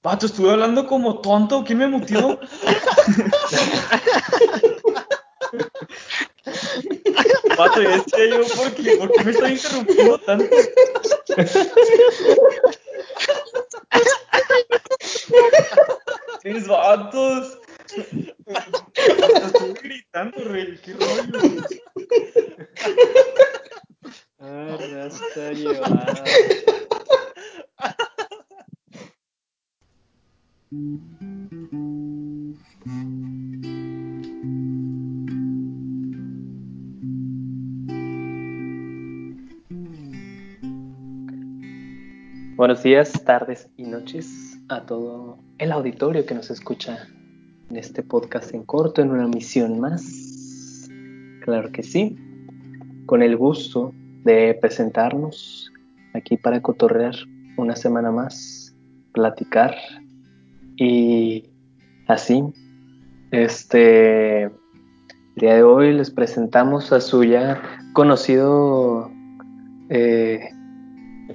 [0.00, 1.64] Pato, estuve hablando como tonto.
[1.64, 2.38] ¿Quién me mutió?
[7.56, 8.96] Pato, ya sé yo, ¿por qué?
[8.96, 10.56] ¿Por qué me estoy interrumpiendo tanto?
[16.44, 17.58] ¡Mis vatos!
[18.94, 20.78] Estuve gritando, rey.
[20.84, 21.62] ¿Qué rollo?
[24.38, 26.22] Ah, rasta llevada.
[26.24, 26.57] Buenos
[42.88, 47.06] días, tardes y noches a todo el auditorio que nos escucha
[47.68, 50.88] en este podcast en corto, en una misión más.
[51.42, 52.16] Claro que sí,
[53.04, 53.92] con el gusto
[54.24, 55.70] de presentarnos
[56.14, 57.14] aquí para cotorrear
[57.58, 58.74] una semana más,
[59.12, 59.74] platicar
[60.78, 61.44] y
[62.06, 62.42] así.
[63.32, 64.52] Este el
[65.36, 67.60] día de hoy les presentamos a su ya
[67.92, 69.10] conocido,
[69.90, 70.40] eh,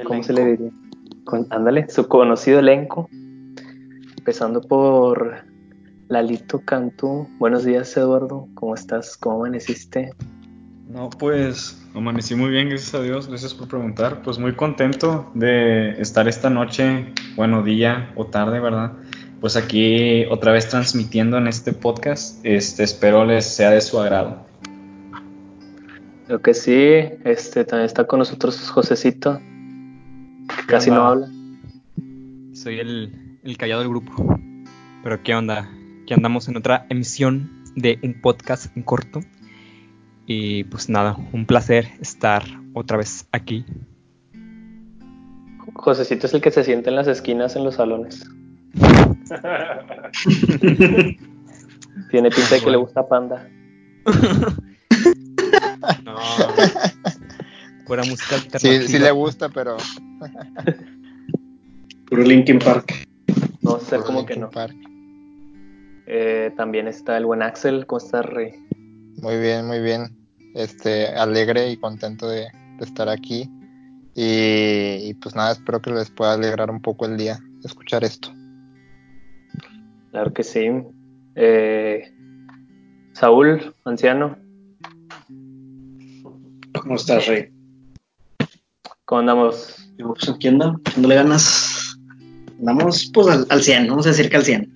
[0.03, 0.82] ¿cómo se le diría?
[1.33, 3.09] Con, ándale, su conocido elenco,
[4.19, 5.37] empezando por
[6.07, 7.27] Lalito Cantú.
[7.39, 8.47] Buenos días, Eduardo.
[8.53, 9.17] ¿Cómo estás?
[9.17, 10.13] ¿Cómo amaneciste?
[10.87, 13.27] No, pues amanecí muy bien, gracias a Dios.
[13.27, 14.21] Gracias por preguntar.
[14.21, 18.91] Pues muy contento de estar esta noche, bueno, día o tarde, ¿verdad?
[19.41, 22.45] Pues aquí otra vez transmitiendo en este podcast.
[22.45, 24.37] Este, espero les sea de su agrado.
[26.27, 26.99] Creo que sí.
[27.23, 29.41] Este también está con nosotros Josecito.
[30.67, 31.27] Casi no habla.
[32.53, 34.39] Soy el, el callado del grupo.
[35.03, 35.69] Pero ¿qué onda?
[36.07, 39.21] Que andamos en otra emisión de un podcast en corto.
[40.25, 43.65] Y pues nada, un placer estar otra vez aquí.
[45.73, 48.25] Josecito es el que se siente en las esquinas en los salones.
[52.09, 53.47] Tiene pinta de que le gusta Panda.
[56.03, 56.15] No.
[57.85, 58.87] Fuera música Sí, alternativa.
[58.87, 59.77] sí le gusta, pero.
[62.09, 63.05] Puro Linkin Park.
[63.61, 64.49] No sé por cómo que no.
[64.49, 64.75] Park.
[66.05, 67.85] Eh, también está el buen Axel.
[67.85, 68.53] ¿Cómo estás, Rey?
[69.21, 70.15] Muy bien, muy bien.
[70.53, 72.41] Este, alegre y contento de,
[72.77, 73.49] de estar aquí.
[74.15, 78.29] Y, y pues nada, espero que les pueda alegrar un poco el día escuchar esto.
[80.11, 80.69] Claro que sí.
[81.35, 82.13] Eh,
[83.13, 84.37] Saúl, anciano,
[86.79, 87.49] ¿Cómo estás, Rey?
[89.05, 89.89] ¿Cómo andamos?
[89.97, 91.97] Pues aquí anda, echándole ganas.
[92.59, 94.71] Andamos pues al, al 100, vamos a decir que al 100.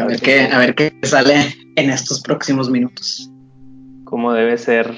[0.00, 3.30] A ver qué, a ver qué sale en estos próximos minutos.
[4.04, 4.94] ¿Cómo debe ser?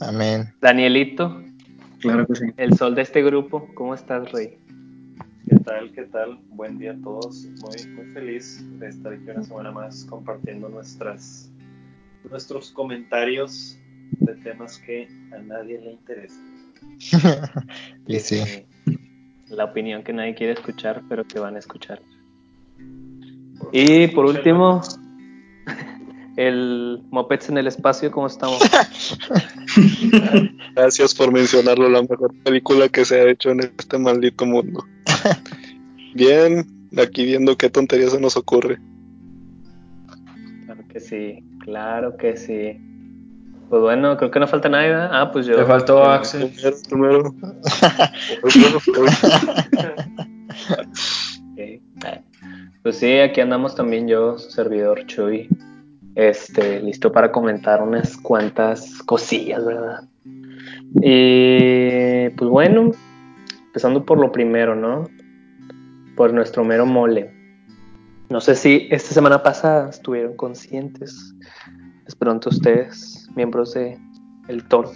[0.00, 0.52] Amén.
[0.60, 1.42] Danielito,
[2.00, 2.46] Claro que sí.
[2.56, 3.68] el sol de este grupo.
[3.74, 4.56] ¿Cómo estás, Rey?
[5.48, 5.92] ¿Qué tal?
[5.92, 6.38] ¿Qué tal?
[6.50, 7.46] Buen día a todos.
[7.60, 11.50] Muy, muy feliz de estar aquí una semana más compartiendo nuestras,
[12.30, 13.78] nuestros comentarios
[14.20, 16.57] de temas que a nadie le interesan.
[18.06, 18.38] y sí.
[18.38, 18.66] Eh,
[19.48, 22.00] La opinión que nadie quiere escuchar, pero que van a escuchar.
[23.72, 24.80] Y por último,
[26.36, 28.60] el Mopeds en el espacio, ¿cómo estamos?
[30.74, 34.84] Gracias por mencionarlo, la mejor película que se ha hecho en este maldito mundo.
[36.14, 38.78] Bien, aquí viendo qué tontería se nos ocurre.
[40.64, 42.80] Claro que sí, claro que sí.
[43.68, 45.10] Pues bueno, creo que no falta nadie, ¿verdad?
[45.12, 45.56] Ah, pues yo.
[45.56, 46.50] Te faltó Axel.
[46.88, 47.34] Primero,
[48.42, 48.78] primero.
[51.52, 51.82] Ok.
[52.04, 52.20] Ah,
[52.82, 55.48] Pues sí, aquí andamos también yo, su servidor Chuy,
[56.14, 60.04] este, listo para comentar unas cuantas cosillas, ¿verdad?
[61.02, 62.92] Y pues bueno,
[63.66, 65.08] empezando por lo primero, ¿no?
[66.16, 67.30] Por nuestro mero mole.
[68.30, 71.34] No sé si esta semana pasada estuvieron conscientes,
[72.04, 73.96] les pregunto a ustedes, miembros de
[74.48, 74.90] El Toro,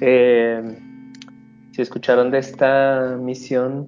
[0.00, 0.60] eh,
[1.72, 3.86] si escucharon de esta misión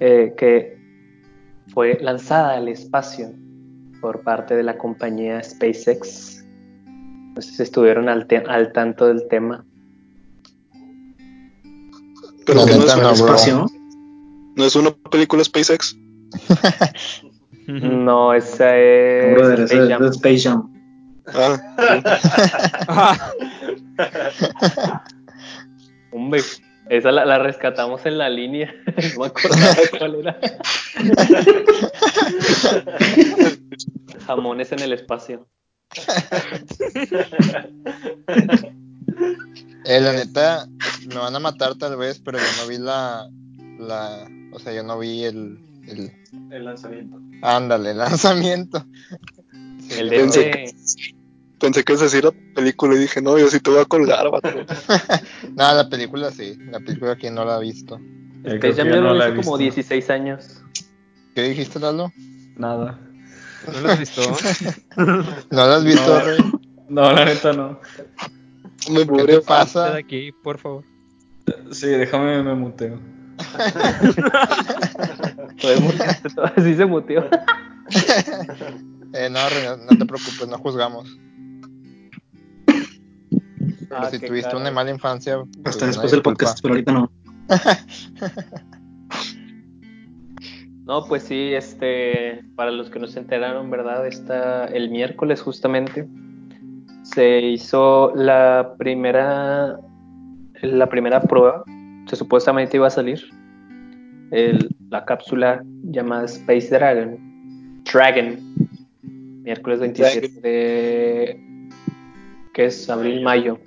[0.00, 0.78] eh, que
[1.72, 3.30] fue lanzada al espacio
[4.00, 6.44] por parte de la compañía SpaceX.
[7.34, 9.64] No sé si estuvieron al, al tanto del tema.
[12.46, 13.10] Pero La que no es, bro.
[13.10, 13.66] espacio.
[14.56, 15.96] no es una película SpaceX.
[17.66, 20.02] No, esa es Brother, Space es Jam.
[20.02, 20.73] de Space Jam.
[21.26, 23.18] Ah,
[26.12, 26.42] Hombre,
[26.90, 28.72] esa la, la rescatamos en la línea.
[29.14, 30.38] No me acordaba cuál era.
[34.26, 35.46] Jamones en el espacio.
[39.86, 40.66] Eh, la neta,
[41.08, 43.28] me van a matar tal vez, pero yo no vi la,
[43.78, 46.10] la, o sea, yo no vi el, el
[46.50, 47.18] El lanzamiento.
[47.42, 48.84] ándale, el lanzamiento.
[49.90, 50.74] El de
[51.64, 54.30] Pensé que esa sí era película y dije, no, yo sí te voy a colgar,
[54.30, 54.50] vato.
[55.56, 57.96] No, la película sí, la película que no la ha visto.
[58.44, 59.80] Eh, creo Space Jam que yo no la he como visto.
[59.80, 60.62] 16 años.
[61.34, 62.12] ¿Qué dijiste, Lalo?
[62.58, 63.00] Nada.
[63.72, 64.20] ¿No lo has visto?
[64.98, 66.20] ¿No la has visto, No.
[66.20, 66.38] Rey?
[66.90, 67.80] No, la neta no.
[68.90, 69.96] Me ¿Qué te Vete de pasa?
[69.96, 70.84] aquí, por favor.
[71.72, 73.00] Sí, déjame me muteo.
[75.62, 77.24] Todo, Así se muteó.
[79.14, 81.08] Eh, no, Rey, no, no te preocupes, no juzgamos.
[83.88, 86.74] Pero Ah, si qué tuviste una mala infancia, pues, Hasta una después del podcast, pero
[86.74, 87.10] ahorita no.
[90.86, 94.06] No, pues sí, este, para los que no se enteraron, ¿verdad?
[94.06, 96.06] Está el miércoles justamente
[97.04, 99.78] se hizo la primera,
[100.62, 101.62] la primera prueba.
[102.06, 103.22] Se supuestamente iba a salir
[104.30, 107.18] el- la cápsula llamada Space Dragon.
[107.90, 108.38] Dragon.
[109.42, 111.68] Miércoles 27 de
[112.54, 113.58] que es abril-mayo.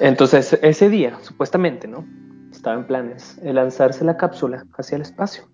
[0.00, 2.06] Entonces, ese día, supuestamente, ¿no?
[2.52, 5.44] Estaba en planes el lanzarse la cápsula hacia el espacio.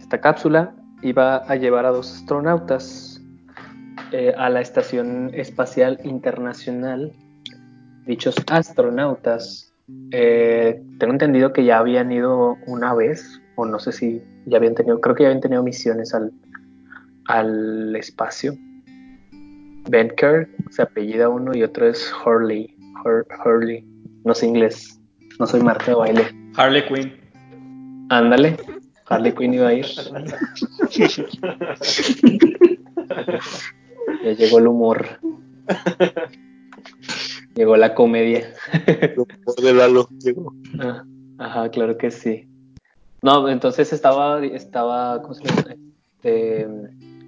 [0.00, 3.20] Esta cápsula iba a llevar a dos astronautas
[4.12, 7.12] eh, a la Estación Espacial Internacional.
[8.06, 9.72] Dichos astronautas,
[10.10, 14.74] eh, tengo entendido que ya habían ido una vez, o no sé si ya habían
[14.74, 16.32] tenido, creo que ya habían tenido misiones al,
[17.26, 18.54] al espacio.
[19.88, 22.79] Ben Kerr se apellida uno y otro es Hurley.
[23.04, 23.84] Hur- Hurley,
[24.24, 25.00] no sé inglés,
[25.38, 26.22] no soy Marta de baile.
[26.56, 27.14] Harley Quinn.
[28.10, 28.56] Ándale,
[29.06, 29.86] Harley Quinn iba a ir.
[34.24, 35.06] ya llegó el humor.
[37.54, 38.52] Llegó la comedia.
[39.62, 40.08] de Lalo.
[40.22, 40.52] llegó.
[40.78, 41.04] Ah,
[41.38, 42.46] Ajá, claro que sí.
[43.22, 45.64] No, entonces estaba, estaba ¿cómo se llama?
[46.16, 46.66] Este,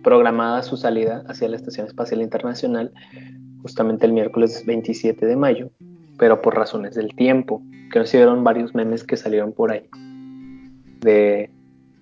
[0.02, 2.92] programada su salida hacia la Estación Espacial Internacional
[3.62, 5.70] justamente el miércoles 27 de mayo,
[6.18, 9.88] pero por razones del tiempo, que nos dieron varios memes que salieron por ahí.
[11.00, 11.50] De,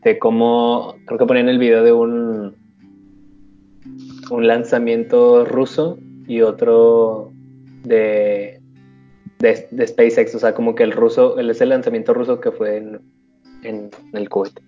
[0.03, 2.55] de cómo, creo que ponían el video de un,
[4.31, 7.33] un lanzamiento ruso y otro
[7.85, 8.61] de,
[9.39, 12.53] de, de SpaceX, o sea, como que el ruso, el, es el lanzamiento ruso que
[12.53, 13.01] fue en,
[13.63, 14.63] en el cohete.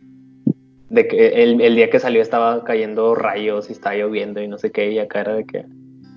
[0.88, 4.58] De que el, el día que salió estaba cayendo rayos y estaba lloviendo y no
[4.58, 5.64] sé qué, y acá era de que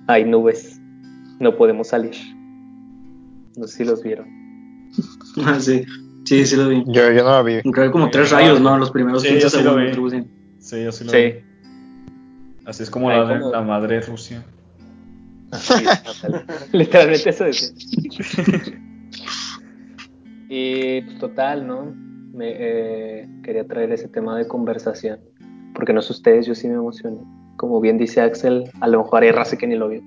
[0.06, 0.80] hay nubes,
[1.40, 2.14] no podemos salir.
[3.56, 4.26] No sé si los vieron.
[5.44, 5.84] Ah, sí,
[6.24, 6.82] sí, sí lo vi.
[6.86, 7.60] Yo, yo no la vi.
[7.60, 8.78] Creo que como tres rayos, ¿no?
[8.78, 9.92] Los primeros sí, 15 yo sí lo vi.
[10.60, 11.18] Sí, yo sí lo vi.
[11.18, 11.34] Sí.
[12.64, 14.42] Así es como, la, como- la madre Rusia.
[15.52, 15.74] Sí.
[16.72, 17.68] Literalmente eso decía.
[20.48, 21.94] y pues total, ¿no?
[22.32, 25.20] Me, eh, quería traer ese tema de conversación.
[25.74, 27.18] Porque no sé ustedes, yo sí me emocioné.
[27.56, 30.02] Como bien dice Axel, a lo mejor hay raza que ni lo vio.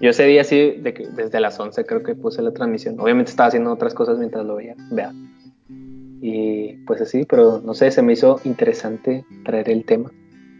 [0.00, 3.00] Yo ese día sí, de que desde las 11 creo que puse la transmisión.
[3.00, 4.76] Obviamente estaba haciendo otras cosas mientras lo veía.
[4.90, 5.12] Vea.
[6.20, 10.10] Y pues así, pero no sé, se me hizo interesante traer el tema.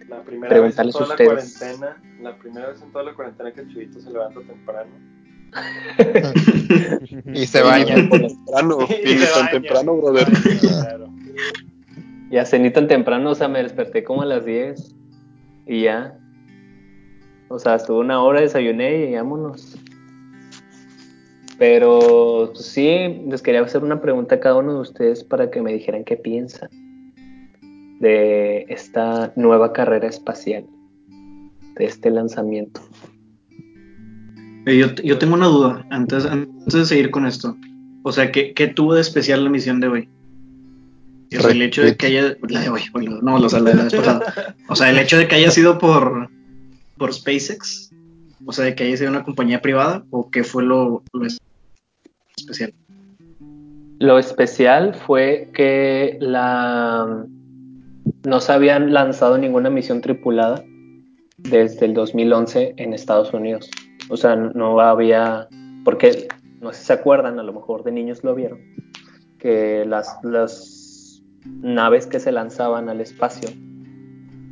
[0.08, 1.58] La primera vez en Preguntarles toda a la ustedes.
[1.58, 4.90] cuarentena, la primera vez en toda la cuarentena que el chivito se levanta temprano.
[7.34, 7.94] Y se baña.
[7.94, 10.26] Temprano, y ni se tan baña, temprano, brother.
[10.60, 11.08] claro.
[12.30, 14.94] Ya cené tan temprano, o sea, me desperté como a las 10
[15.68, 16.18] y ya.
[17.48, 19.78] O sea, estuve una hora, desayuné y vámonos.
[21.58, 25.60] Pero pues, sí, les quería hacer una pregunta a cada uno de ustedes para que
[25.60, 26.70] me dijeran qué piensan
[28.00, 30.64] de esta nueva carrera espacial,
[31.76, 32.80] de este lanzamiento.
[34.66, 37.56] Eh, Yo, yo tengo una duda antes, antes de seguir con esto.
[38.04, 40.08] O sea, ¿qué, qué tuvo de especial la misión de hoy?
[41.36, 42.36] O sea, el hecho de que haya.
[42.48, 44.54] La de hoy, bueno, no, o sea, la de la vez pasada.
[44.68, 46.30] O sea, el hecho de que haya sido por,
[46.96, 47.90] por SpaceX.
[48.46, 50.04] O sea, de que haya sido una compañía privada.
[50.10, 51.26] ¿O qué fue lo, lo
[52.36, 52.72] especial?
[53.98, 57.26] Lo especial fue que la
[58.24, 60.64] no se habían lanzado ninguna misión tripulada
[61.38, 63.70] desde el 2011 en Estados Unidos.
[64.08, 65.48] O sea, no había,
[65.84, 66.28] porque
[66.60, 68.60] no sé si se acuerdan, a lo mejor de niños lo vieron,
[69.38, 70.77] que las, las
[71.44, 73.48] naves que se lanzaban al espacio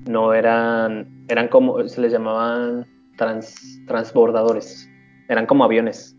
[0.07, 4.89] no eran, eran como, se les llamaban trans, transbordadores,
[5.29, 6.17] eran como aviones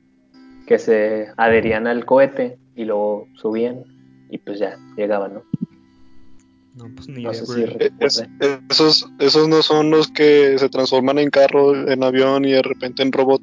[0.68, 3.84] que se adherían al cohete y luego subían
[4.30, 5.44] y pues ya llegaban, ¿no?
[6.76, 7.34] No, pues ni No idea.
[7.34, 7.74] sé si es-
[8.20, 8.62] recuerdan.
[8.70, 13.02] esos, esos no son los que se transforman en carro, en avión y de repente
[13.04, 13.42] en robot.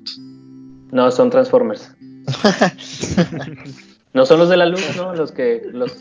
[0.93, 1.91] No, son Transformers.
[4.13, 5.13] No son los de la luz, ¿no?
[5.17, 5.99] Los que los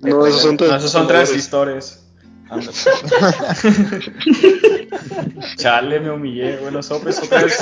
[0.00, 2.04] No, esos son, No, esos son transistores.
[2.50, 2.70] Anda.
[5.56, 6.56] Chale, me humillé.
[6.58, 7.58] Bueno, sopes otra vez.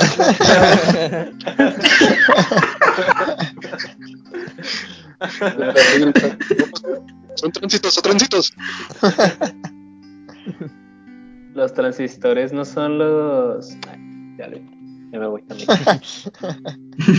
[7.35, 8.53] Son tráncitos, son tráncitos.
[11.53, 13.71] Los transistores no son los.
[13.89, 14.61] Ay, ya, le-
[15.11, 15.69] ya me voy también.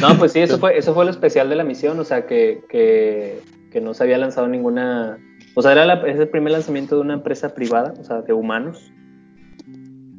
[0.00, 2.64] No, pues sí, eso fue, eso fue lo especial de la misión, o sea, que,
[2.68, 5.18] que, que no se había lanzado ninguna.
[5.54, 8.32] O sea, era la- es el primer lanzamiento de una empresa privada, o sea, de
[8.32, 8.92] humanos.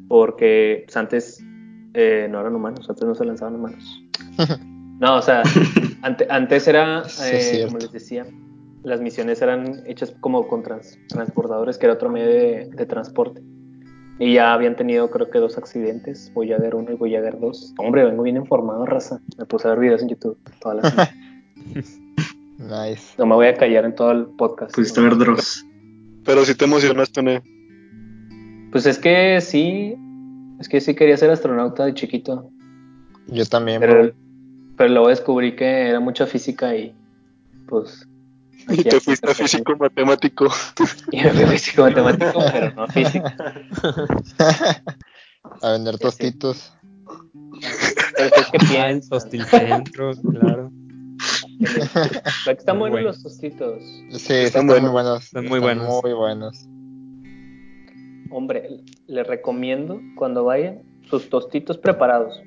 [0.08, 1.44] Porque pues, antes
[1.94, 4.02] eh, no eran humanos, antes no se lanzaban humanos.
[5.00, 5.42] No, o sea,
[6.02, 8.26] ante- antes era, eh, como les decía,
[8.82, 13.40] las misiones eran hechas como con trans- transbordadores, que era otro medio de, de transporte.
[14.18, 17.76] Y ya habían tenido, creo que, dos accidentes, Voyager 1 y Voyager 2.
[17.78, 19.22] Hombre, vengo bien informado, raza.
[19.38, 21.14] Me puse a ver videos en YouTube todas las semanas.
[22.60, 23.14] Nice.
[23.18, 24.74] No me voy a callar en todo el podcast.
[24.74, 25.64] Pusiste a ver drogas.
[26.24, 27.42] Pero si te emocionaste, ¿no?
[28.70, 29.96] Pues es que sí,
[30.60, 32.50] es que sí quería ser astronauta de chiquito.
[33.28, 34.12] Yo también, Pero, bro.
[34.76, 36.94] pero luego descubrí que era mucha física y
[37.66, 38.06] pues...
[38.68, 40.46] Y te fuiste a físico matemático.
[41.12, 43.34] Y me fui físico matemático, pero no física.
[45.62, 46.72] A vender tostitos.
[48.16, 49.08] Pero es que piensas.
[49.08, 50.70] Tostilcentros, claro.
[52.46, 53.08] Están Muy buenos bueno.
[53.08, 53.82] los tostitos.
[54.10, 54.84] Sí, Están buenos.
[54.84, 55.24] muy buenos.
[55.24, 56.02] Están muy buenos.
[56.02, 56.66] Muy buenos.
[58.30, 62.40] Hombre, les recomiendo cuando vayan sus tostitos preparados.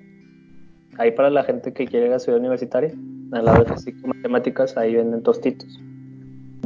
[0.97, 2.93] Ahí para la gente que quiere ir a la ciudad universitaria,
[3.31, 5.67] al lado de física y matemáticas, ahí venden tostitos.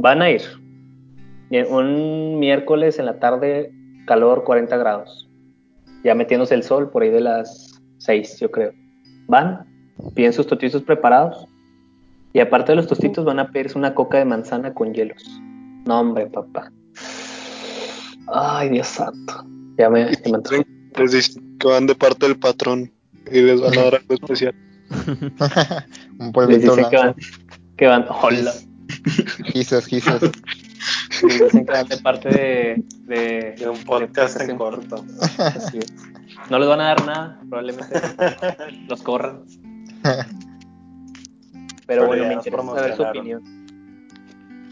[0.00, 0.42] Van a ir.
[1.50, 3.72] Y Un miércoles en la tarde,
[4.06, 5.28] calor 40 grados.
[6.04, 8.72] Ya metiéndose el sol por ahí de las 6, yo creo.
[9.26, 9.66] Van,
[10.14, 11.46] piden sus tostitos preparados.
[12.38, 15.24] Y aparte de los tostitos, van a pedirse una coca de manzana con hielos.
[15.86, 16.70] No, hombre, papá.
[18.32, 19.44] Ay, Dios santo.
[19.76, 20.64] Ya me, ya me antojé.
[20.96, 22.92] Les dicen que van de parte del patrón
[23.32, 24.54] y les van a dar algo especial.
[26.20, 27.14] Un Les polvito dicen que van,
[27.76, 28.52] que van, hola.
[29.52, 30.22] Gises, gises.
[31.24, 35.04] Les dicen que van de parte de, de, De un podcast de- en corto.
[35.38, 35.92] Así es.
[36.50, 38.00] No les van a dar nada, probablemente
[38.88, 39.42] los corran.
[41.88, 43.42] Pero Pero bueno, me interesa saber su opinión.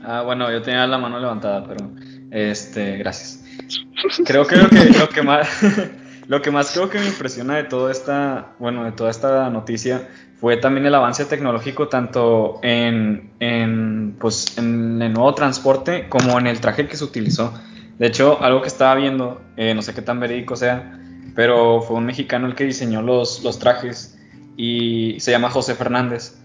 [0.04, 1.90] Ah, bueno, yo tenía la mano levantada, pero
[2.30, 3.42] este, gracias.
[4.26, 5.48] Creo que lo que, lo que más
[6.28, 10.08] lo que más creo que me impresiona de toda esta, bueno, de toda esta noticia
[10.38, 16.46] fue también el avance tecnológico tanto en, en pues en el nuevo transporte como en
[16.46, 17.54] el traje que se utilizó.
[17.98, 21.00] De hecho, algo que estaba viendo, eh, no sé qué tan verídico sea,
[21.34, 24.18] pero fue un mexicano el que diseñó los, los trajes
[24.56, 26.38] y se llama José Fernández.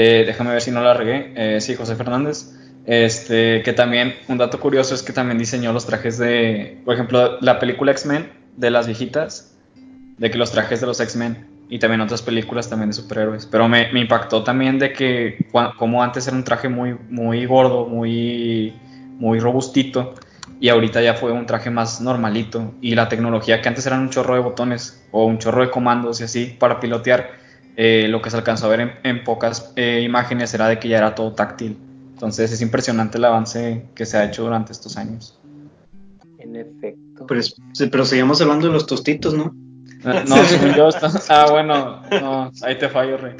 [0.00, 1.32] Eh, déjame ver si no la regué.
[1.34, 2.54] Eh, sí, José Fernández.
[2.86, 7.40] Este, que también, un dato curioso es que también diseñó los trajes de, por ejemplo,
[7.40, 9.56] la película X-Men de las viejitas,
[10.16, 13.46] de que los trajes de los X-Men y también otras películas también de superhéroes.
[13.46, 15.44] Pero me, me impactó también de que
[15.76, 18.72] como antes era un traje muy, muy gordo, muy,
[19.18, 20.14] muy robustito
[20.60, 24.10] y ahorita ya fue un traje más normalito y la tecnología que antes eran un
[24.10, 27.37] chorro de botones o un chorro de comandos y así para pilotear,
[27.80, 30.88] eh, lo que se alcanzó a ver en, en pocas eh, imágenes era de que
[30.88, 31.78] ya era todo táctil.
[32.12, 35.38] Entonces es impresionante el avance que se ha hecho durante estos años.
[36.38, 37.24] En efecto.
[37.28, 39.54] Pero, seguimos hablando de los tostitos, ¿no?
[40.04, 43.34] Eh, No, según yo está- Ah, bueno, no, ahí te fallo, Rey.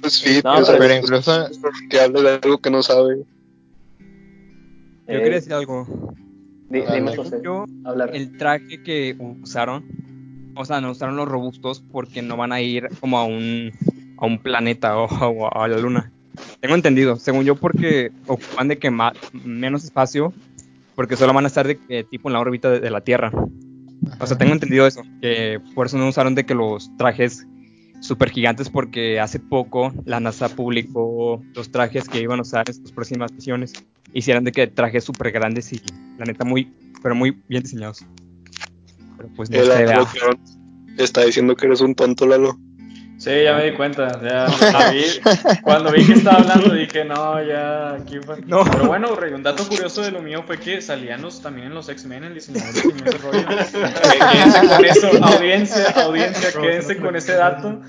[0.00, 1.48] Pues fit, No, sea, Pero incluso
[1.88, 3.18] que hable de algo que no sabe.
[3.18, 3.24] Yo
[5.06, 5.86] Eh, quería decir algo.
[6.68, 7.16] di- dime.
[7.16, 7.40] José.
[7.42, 8.10] Yo, Hablar.
[8.14, 9.84] el traje que usaron,
[10.54, 13.72] o sea, no usaron los robustos porque no van a ir como a un,
[14.18, 16.12] a un planeta o, o a la luna.
[16.60, 18.90] Tengo entendido, según yo, porque ocupan de que
[19.32, 20.32] menos espacio,
[20.94, 23.32] porque solo van a estar de que tipo en la órbita de, de la Tierra.
[24.18, 27.46] O sea, tengo entendido eso, que por eso no usaron de que los trajes
[28.00, 32.74] super gigantes, porque hace poco la NASA publicó los trajes que iban a usar en
[32.74, 33.72] sus próximas misiones.
[34.12, 35.80] Hicieron de que trajes super grandes y
[36.18, 38.04] la neta muy, pero muy bien diseñados.
[39.20, 40.06] Pero pues no El
[40.96, 42.58] se está diciendo que eres un tonto, Lalo.
[43.18, 44.18] Sí, ya me di cuenta.
[44.22, 45.04] Ya la vi.
[45.60, 48.40] Cuando vi que estaba hablando dije, no, ya aquí fue.
[48.46, 48.64] No.
[48.64, 51.74] Pero bueno, Rey, un dato curioso de lo mío fue que salían los, también en
[51.74, 53.46] los X-Men, el diseñador diseñó ese rollo.
[54.32, 57.80] Quédense con eso, audiencia, audiencia, quédense con ese dato.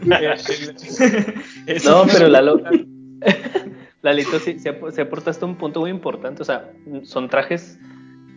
[1.84, 2.60] No, pero Lalo,
[4.02, 6.42] Lalito sí, se, se aporta hasta un punto muy importante.
[6.42, 6.68] O sea,
[7.04, 7.78] son trajes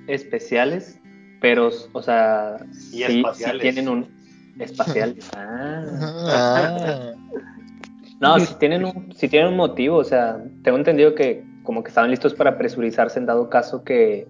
[0.08, 1.00] especiales,
[1.44, 2.56] pero, o sea,
[2.94, 3.24] Y sí,
[3.60, 4.08] tienen un
[4.58, 5.18] espacial.
[5.36, 5.84] Ah.
[6.26, 7.12] Ah,
[8.22, 11.90] No, si tienen un, si tienen un motivo, o sea, tengo entendido que como que
[11.90, 14.26] estaban listos para presurizarse en dado caso que,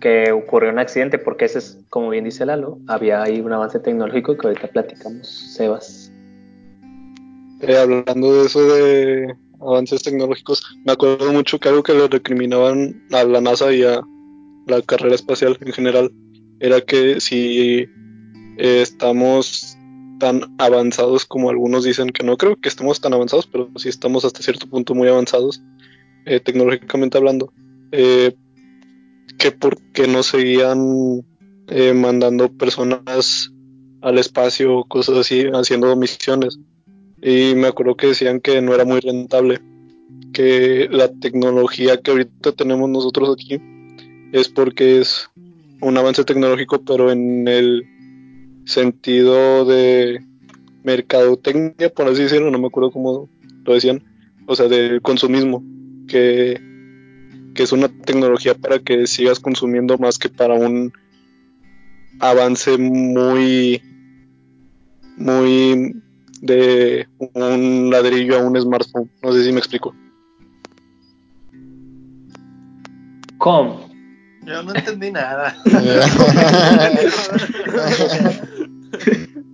[0.00, 3.78] que ocurrió un accidente, porque ese es, como bien dice Lalo, había ahí un avance
[3.78, 6.10] tecnológico que ahorita platicamos, Sebas.
[7.60, 13.02] Eh, hablando de eso de avances tecnológicos, me acuerdo mucho que algo que le recriminaban
[13.12, 14.00] a la NASA y a
[14.68, 16.10] la carrera espacial en general
[16.60, 17.88] era que si
[18.58, 19.76] eh, estamos
[20.18, 24.24] tan avanzados como algunos dicen que no creo que estemos tan avanzados, pero sí estamos
[24.24, 25.62] hasta cierto punto muy avanzados
[26.26, 27.52] eh, tecnológicamente hablando,
[27.92, 28.34] eh,
[29.38, 31.24] que porque no seguían
[31.68, 33.50] eh, mandando personas
[34.02, 36.58] al espacio, cosas así, haciendo misiones.
[37.22, 39.60] Y me acuerdo que decían que no era muy rentable,
[40.32, 43.60] que la tecnología que ahorita tenemos nosotros aquí
[44.32, 45.28] es porque es
[45.80, 47.86] un avance tecnológico, pero en el
[48.64, 50.24] sentido de
[50.84, 53.28] mercadotecnia, por así decirlo, no me acuerdo cómo
[53.64, 54.02] lo decían,
[54.46, 55.62] o sea, del consumismo,
[56.08, 56.60] que,
[57.54, 60.92] que es una tecnología para que sigas consumiendo más que para un
[62.20, 63.82] avance muy,
[65.16, 65.94] muy
[66.40, 69.10] de un ladrillo a un smartphone.
[69.22, 69.94] No sé si me explico.
[73.38, 73.89] ¿Cómo?
[74.44, 75.56] Yo no entendí nada.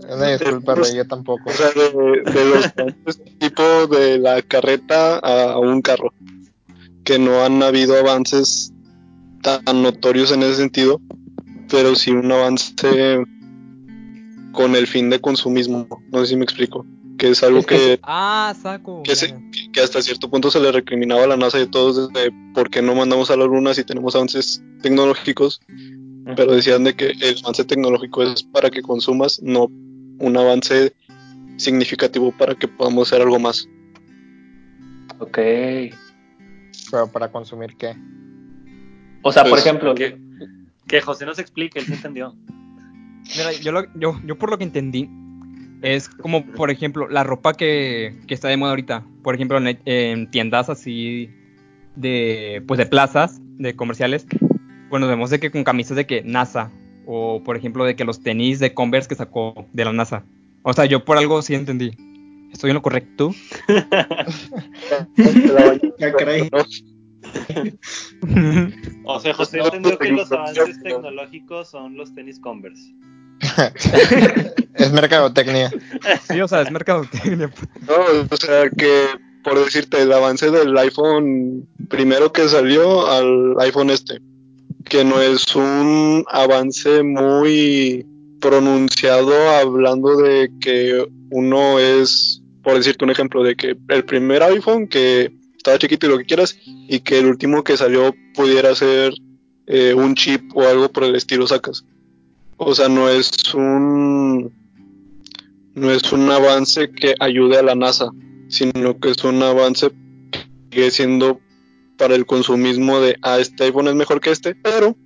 [0.09, 1.51] Una disculpa, Rey, yo tampoco.
[1.51, 6.13] O sea, de, de los avances tipo de la carreta a un carro.
[7.05, 8.73] Que no han habido avances
[9.43, 11.01] tan notorios en ese sentido,
[11.71, 13.23] pero sí un avance
[14.53, 15.87] con el fin de consumismo.
[16.11, 16.87] No sé si me explico.
[17.19, 19.03] Que es algo Es que- que, Ah, saco.
[19.03, 19.35] que, ya, se-
[19.73, 22.69] que hasta cierto punto se le recriminaba a la NASA y a todos de por
[22.71, 25.61] qué no mandamos a la Luna si tenemos avances tecnológicos.
[26.37, 29.69] Pero decían de que el avance tecnológico es para que consumas, no
[30.19, 30.93] un avance
[31.57, 33.69] significativo para que podamos hacer algo más.
[35.19, 35.39] Ok.
[36.91, 37.95] Pero para consumir qué.
[39.23, 40.19] O sea, por Pues, ejemplo, Que,
[40.87, 42.35] que José nos explique, él sí entendió.
[43.37, 45.09] Mira, yo, lo- yo, yo por lo que entendí,
[45.83, 49.05] es como, por ejemplo, la ropa que, que está de moda ahorita.
[49.23, 51.31] Por ejemplo, en, en tiendas así
[51.97, 54.27] de, pues de plazas, de comerciales.
[54.89, 56.71] Bueno, vemos de que con camisas de que NASA.
[57.07, 60.25] O, por ejemplo, de que los tenis de Converse que sacó de la NASA.
[60.63, 61.93] O sea, yo por algo sí entendí.
[62.53, 63.33] ¿Estoy en lo correcto?
[69.05, 72.95] O sea, José entendió que los avances tecnológicos son los tenis Converse.
[74.75, 75.73] es mercadotecnia.
[76.29, 77.51] sí, o sea, es mercadotecnia.
[77.87, 79.07] No, o sea que,
[79.43, 84.21] por decirte, el avance del iPhone primero que salió al iPhone este,
[84.85, 88.07] que no es un avance muy
[88.41, 94.87] pronunciado hablando de que uno es, por decirte un ejemplo, de que el primer iPhone
[94.87, 99.13] que estaba chiquito y lo que quieras, y que el último que salió pudiera ser
[99.67, 101.85] eh, un chip o algo por el estilo sacas.
[102.59, 104.53] O sea, no es un
[105.75, 108.11] no es un avance que ayude a la NASA,
[108.49, 109.91] sino que es un avance
[110.71, 111.41] que sigue siendo
[111.99, 114.97] para el consumismo de, ah, este iPhone es mejor que este, pero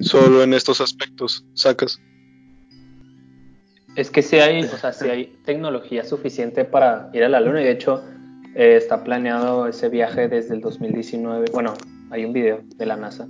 [0.00, 2.00] solo en estos aspectos, sacas.
[3.96, 7.62] es que sí hay, o sea, sí hay tecnología suficiente para ir a la luna
[7.62, 8.04] y de hecho
[8.54, 11.46] eh, está planeado ese viaje desde el 2019.
[11.52, 11.74] Bueno,
[12.10, 13.26] hay un video de la NASA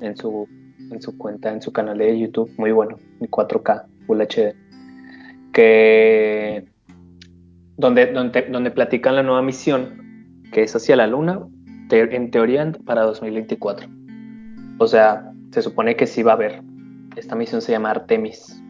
[0.00, 0.48] en su,
[0.90, 4.54] en su cuenta, en su canal de YouTube, muy bueno, en 4K, Full HD,
[5.52, 6.64] que
[7.76, 10.02] donde, donde, donde platican la nueva misión
[10.52, 11.40] que es hacia la luna,
[11.88, 13.88] te- en teoría para 2024.
[14.78, 16.62] O sea, se supone que sí va a haber.
[17.16, 18.60] Esta misión se llama Artemis.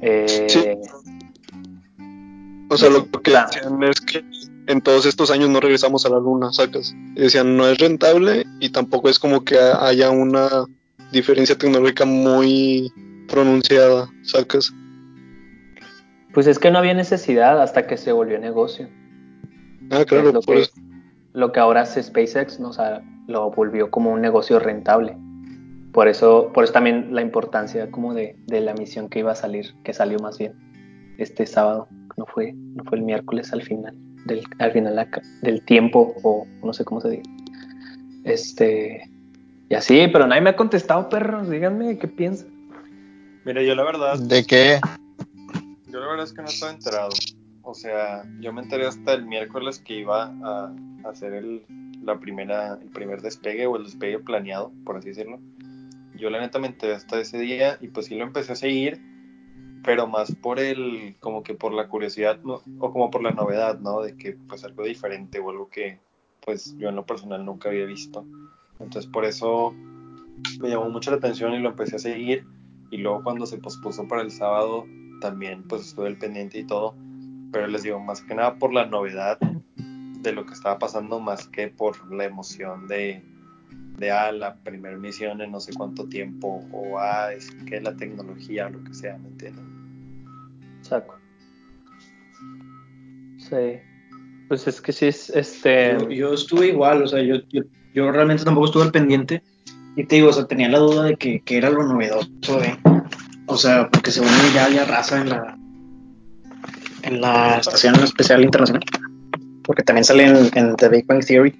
[0.00, 0.64] Eh, Sí.
[2.70, 3.30] O sea, lo que
[3.90, 4.24] es que
[4.66, 6.94] en todos estos años no regresamos a la luna, sacas.
[7.14, 10.48] Y decían, no es rentable y tampoco es como que haya una
[11.12, 12.92] diferencia tecnológica muy
[13.28, 14.72] pronunciada, sacas.
[16.32, 18.88] Pues es que no había necesidad hasta que se volvió negocio.
[19.90, 20.72] Ah, claro, es lo, por que, eso.
[21.32, 22.70] lo que ahora hace SpaceX, ¿no?
[22.70, 25.16] o sea, lo volvió como un negocio rentable.
[25.92, 29.36] Por eso, por eso también la importancia como de, de la misión que iba a
[29.36, 30.54] salir, que salió más bien
[31.18, 35.62] este sábado, no fue, no fue el miércoles al final, del, al final acá- del
[35.62, 37.22] tiempo, o no sé cómo se dice.
[38.24, 39.08] Este,
[39.68, 42.48] y así, pero nadie me ha contestado, perros, díganme qué piensan.
[43.44, 44.80] Mira, yo la verdad, ¿De qué?
[45.90, 47.10] yo la verdad es que no estaba enterado.
[47.62, 50.72] O sea, yo me enteré hasta el miércoles que iba a
[51.04, 51.62] hacer el,
[52.02, 55.38] la primera, el primer despegue o el despegue planeado, por así decirlo.
[56.14, 59.00] Yo la neta me enteré hasta ese día y pues sí lo empecé a seguir,
[59.84, 64.00] pero más por el, como que por la curiosidad, o como por la novedad, ¿no?
[64.00, 65.98] De que pues algo diferente o algo que
[66.44, 68.24] pues yo en lo personal nunca había visto.
[68.80, 69.74] Entonces por eso
[70.60, 72.46] me llamó mucho la atención y lo empecé a seguir.
[72.90, 74.86] Y luego cuando se pospuso para el sábado,
[75.20, 76.94] también pues estuve al pendiente y todo.
[77.52, 79.38] Pero les digo, más que nada por la novedad
[79.76, 83.22] de lo que estaba pasando, más que por la emoción de,
[83.98, 87.94] de ah, la primera misión en no sé cuánto tiempo, o ah, es que la
[87.94, 89.73] tecnología, lo que sea, ¿me entienden?
[93.38, 93.80] Sí.
[94.48, 95.96] Pues es que sí es este.
[96.14, 97.62] Yo, estuve igual, o sea, yo, yo,
[97.94, 99.42] yo realmente tampoco estuve al pendiente.
[99.96, 102.78] Y te digo, o sea, tenía la duda de que, que era lo novedoso, ¿eh?
[103.46, 105.56] O sea, porque según ya había raza en la
[107.04, 108.82] en la estación especial internacional.
[109.62, 111.54] Porque también sale en, The Big Bang Theory.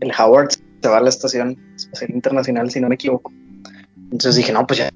[0.00, 3.32] El Howard se va a la estación espacial internacional, si no me equivoco.
[3.96, 4.90] Entonces dije, no, pues ya,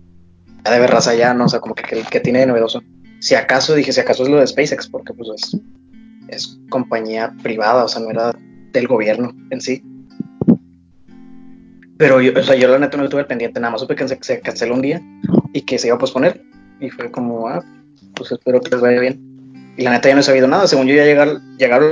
[0.65, 1.47] ya debe raza ya, ¿no?
[1.47, 2.83] O sea, como que, que, que tiene de novedoso.
[3.23, 5.57] Si acaso, dije, si acaso es lo de SpaceX, porque pues es,
[6.27, 8.33] es compañía privada, o sea, no era
[8.73, 9.81] del gobierno en sí.
[11.99, 14.19] Pero yo, o sea, yo la neta no estuve pendiente, nada más supe que se,
[14.21, 15.01] se canceló un día
[15.53, 16.43] y que se iba a posponer.
[16.81, 17.65] Y fue como, ah,
[18.17, 19.73] pues espero que les vaya bien.
[19.77, 21.91] Y la neta ya no he sabido nada, según yo ya llegar, llegaron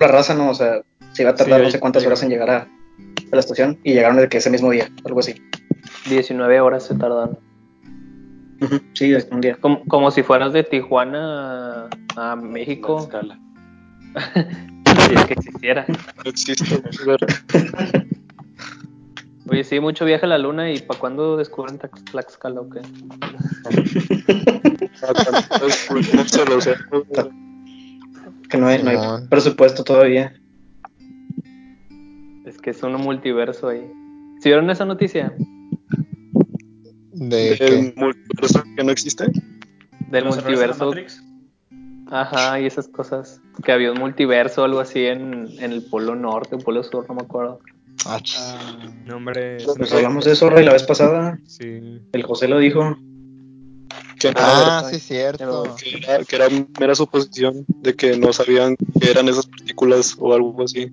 [0.00, 2.30] la raza, no, o sea, se iba a tardar Sí, no sé cuántas horas en
[2.30, 2.68] llegar a, a
[3.30, 5.40] la estación y llegaron de que ese mismo día, algo así.
[6.08, 7.38] 19 horas se tardaron.
[8.64, 9.56] Ujú, Sí, es un día.
[9.60, 13.00] Como, como si fueras de Tijuana a, a México.
[13.00, 13.38] escala.
[15.08, 15.86] si es que existiera.
[15.88, 16.64] No existe.
[19.46, 22.80] Oye, sí, mucho viaje a la luna y ¿para cuándo descubren Tlax- Tlaxcala o qué?
[26.56, 27.30] océano.
[28.48, 28.98] Que no hay, no hay
[29.28, 30.32] presupuesto todavía.
[32.46, 33.86] Es que es un multiverso ahí.
[34.40, 35.34] ¿Sí vieron esa noticia?
[37.14, 39.26] De que El multiverso que no existe.
[40.10, 41.22] Del ¿Los errores de la multiverso.
[42.10, 43.40] Ajá, y esas cosas.
[43.64, 47.06] Que había un multiverso o algo así en, en el polo norte o polo sur,
[47.08, 47.60] no me acuerdo.
[48.06, 48.20] Ah.
[48.36, 49.58] Ah, no, hombre.
[49.76, 51.38] Pues hablamos de eso, Rey, la vez pasada.
[51.46, 52.00] Sí.
[52.12, 52.96] El José lo dijo.
[54.18, 55.74] Que, Ah, sí, cierto.
[55.82, 56.46] que era, que era
[56.80, 60.90] mera suposición de que no sabían que eran esas partículas o algo así.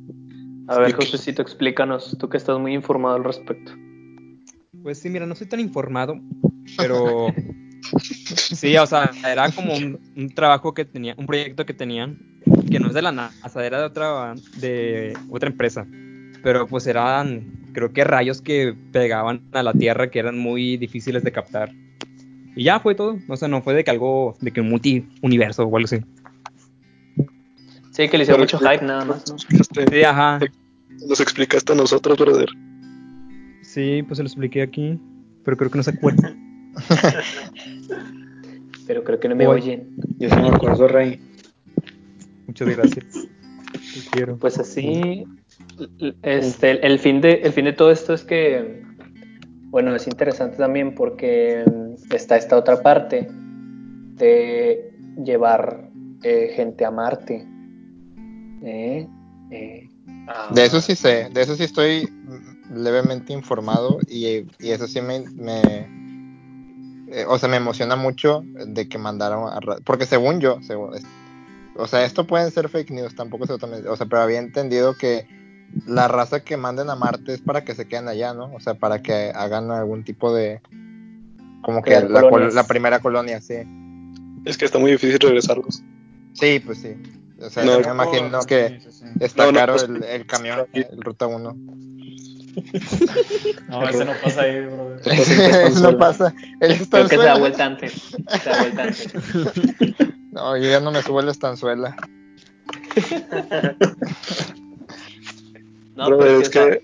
[0.68, 1.06] A ver, ¿Y qué?
[1.06, 2.16] Josecito, explícanos.
[2.20, 3.72] Tú que estás muy informado al respecto.
[4.84, 6.20] Pues sí, mira, no soy tan informado,
[6.78, 7.34] pero
[7.98, 12.18] sí, o sea, era como un, un trabajo que tenía, un proyecto que tenían,
[12.70, 15.86] que no es de la NASA, era de otra, de otra empresa,
[16.44, 21.24] pero pues eran, creo que rayos que pegaban a la Tierra que eran muy difíciles
[21.24, 21.72] de captar.
[22.56, 25.64] Y ya fue todo, o sea, no fue de que algo, de que un multiuniverso
[25.64, 26.00] o algo así.
[27.92, 29.38] Sí, que le hicieron mucho hype nada más, ¿no?
[29.38, 30.40] Sí, ajá,
[31.08, 32.50] Nos explicaste a nosotros, brother.
[33.74, 35.00] Sí, pues se lo expliqué aquí,
[35.44, 36.34] pero creo que no se acuerda.
[38.88, 39.62] Pero creo que no me Oye.
[39.74, 39.96] oyen.
[40.18, 41.22] Yo sí me acuerdo, Rey.
[42.48, 43.06] Muchas gracias.
[43.74, 44.38] Te quiero.
[44.38, 45.26] Pues así,
[46.00, 48.84] l- este, el, el fin de, el fin de todo esto es que,
[49.70, 53.28] bueno, es interesante también porque mm, está esta otra parte
[54.18, 54.92] de
[55.24, 55.90] llevar
[56.24, 57.48] eh, gente a Marte.
[58.64, 59.08] ¿Eh?
[59.52, 59.90] Eh,
[60.54, 65.02] De eso sí sé, de eso sí estoy mm, levemente informado y, y eso sí
[65.02, 65.88] me, me-
[67.14, 70.96] eh, o sea, me emociona mucho de que mandaron a ra- porque según yo, según,
[70.96, 71.04] es-
[71.76, 75.28] o sea, esto pueden ser fake news, tampoco totalmente, o sea, pero había entendido que
[75.88, 78.54] la raza que manden a Marte es para que se queden allá, ¿no?
[78.54, 80.62] O sea, para que hagan algún tipo de
[81.62, 83.56] como que Crear la, col- la primera colonia, sí.
[84.46, 85.82] Es que está muy difícil regresarlos.
[86.34, 86.96] Sí, pues sí.
[87.40, 89.06] O sea, No, me imagino que Sí, sí, sí.
[89.20, 91.56] está no, caro pues- el, el camión, el Ruta 1.
[93.68, 95.02] No, ese no pasa ahí, brother.
[95.06, 96.34] Eso no pasa.
[96.60, 97.94] Él está creo que se da vuelta antes.
[97.94, 99.14] Se da vuelta antes.
[100.32, 101.96] No, yo ya no me subo a la estanzuela.
[105.96, 106.82] No, brother, pero es o sea, que,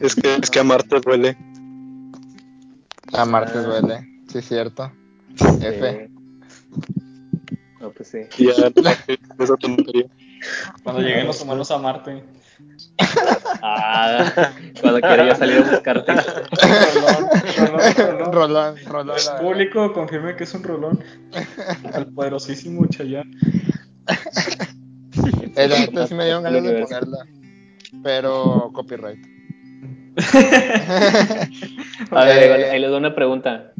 [0.00, 1.36] es que es que a Marte duele.
[3.12, 3.62] A Marte Ah.
[3.62, 4.22] duele.
[4.28, 4.92] Sí, cierto.
[5.60, 6.10] F.
[7.80, 8.18] No, pues sí.
[8.38, 8.72] Y ya
[9.38, 10.06] esa tontería.
[10.82, 12.24] Cuando lleguen los humanos a Marte.
[13.62, 16.12] Ah, cuando quiera ya salir a buscarte.
[16.92, 18.32] Rolón, rolón, rolón.
[18.32, 19.16] Rolón, rolón.
[19.16, 21.00] El público confirme que es un rolón.
[21.94, 23.30] El poderosísimo Chayanne.
[25.56, 27.18] El antes me dieron ganas de ponerla.
[28.02, 29.24] Pero copyright.
[32.10, 33.72] A ver, Eh, ahí- ahí les doy una pregunta.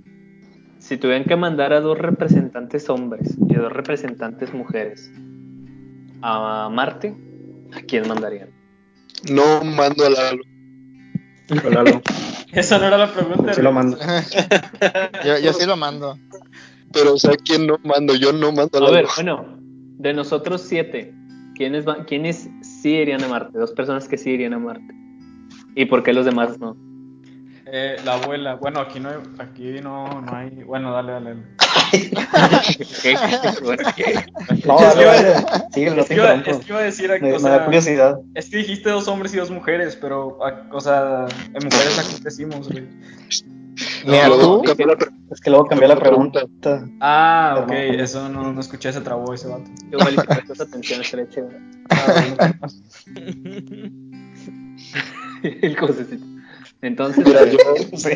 [0.79, 5.11] Si tuvieran que mandar a dos representantes hombres y a dos representantes mujeres
[6.23, 7.15] a Marte,
[7.75, 8.51] ¿a quién mandarían?
[9.31, 10.43] No mando a Lalo.
[11.71, 12.03] Lalo,
[12.53, 13.55] Esa no era la pregunta.
[13.55, 13.99] sí lo mando.
[15.25, 16.19] yo, yo sí lo mando.
[16.93, 18.15] Pero, o sea, ¿quién no mando?
[18.15, 19.09] Yo no mando A ver, Lalo.
[19.17, 19.47] bueno,
[19.99, 21.13] de nosotros siete,
[21.55, 23.59] ¿quiénes, ¿quiénes sí irían a Marte?
[23.59, 24.95] Dos personas que sí irían a Marte.
[25.75, 26.77] ¿Y por qué los demás no?
[27.69, 31.31] Eh, la abuela, bueno, aquí no hay, aquí no, no hay, bueno, dale, dale.
[31.31, 31.43] dale.
[33.03, 33.17] ¿Qué?
[33.63, 33.83] Bueno,
[34.67, 35.35] No, Es que dale, iba- dale.
[35.73, 36.61] Síguelo, Es que, iba, interrumpo.
[36.61, 38.19] es que iba a decir, Me, o me sea, da curiosidad.
[38.35, 42.23] es que dijiste dos hombres y dos mujeres, pero, a- o sea, en mujeres aquí
[42.23, 42.87] crecimos, güey.
[44.07, 46.41] Mira, Luego tú, cambió la pre- Es que luego cambié la pregunta.
[47.01, 49.69] Ah, ok, eso no, no escuché, se trabó ese vato.
[49.91, 51.03] Igual y prestas atención.
[51.91, 53.27] Ah, bueno.
[55.43, 56.25] El cosecito.
[56.83, 57.59] Entonces, Mira, yo,
[57.97, 58.11] Sí.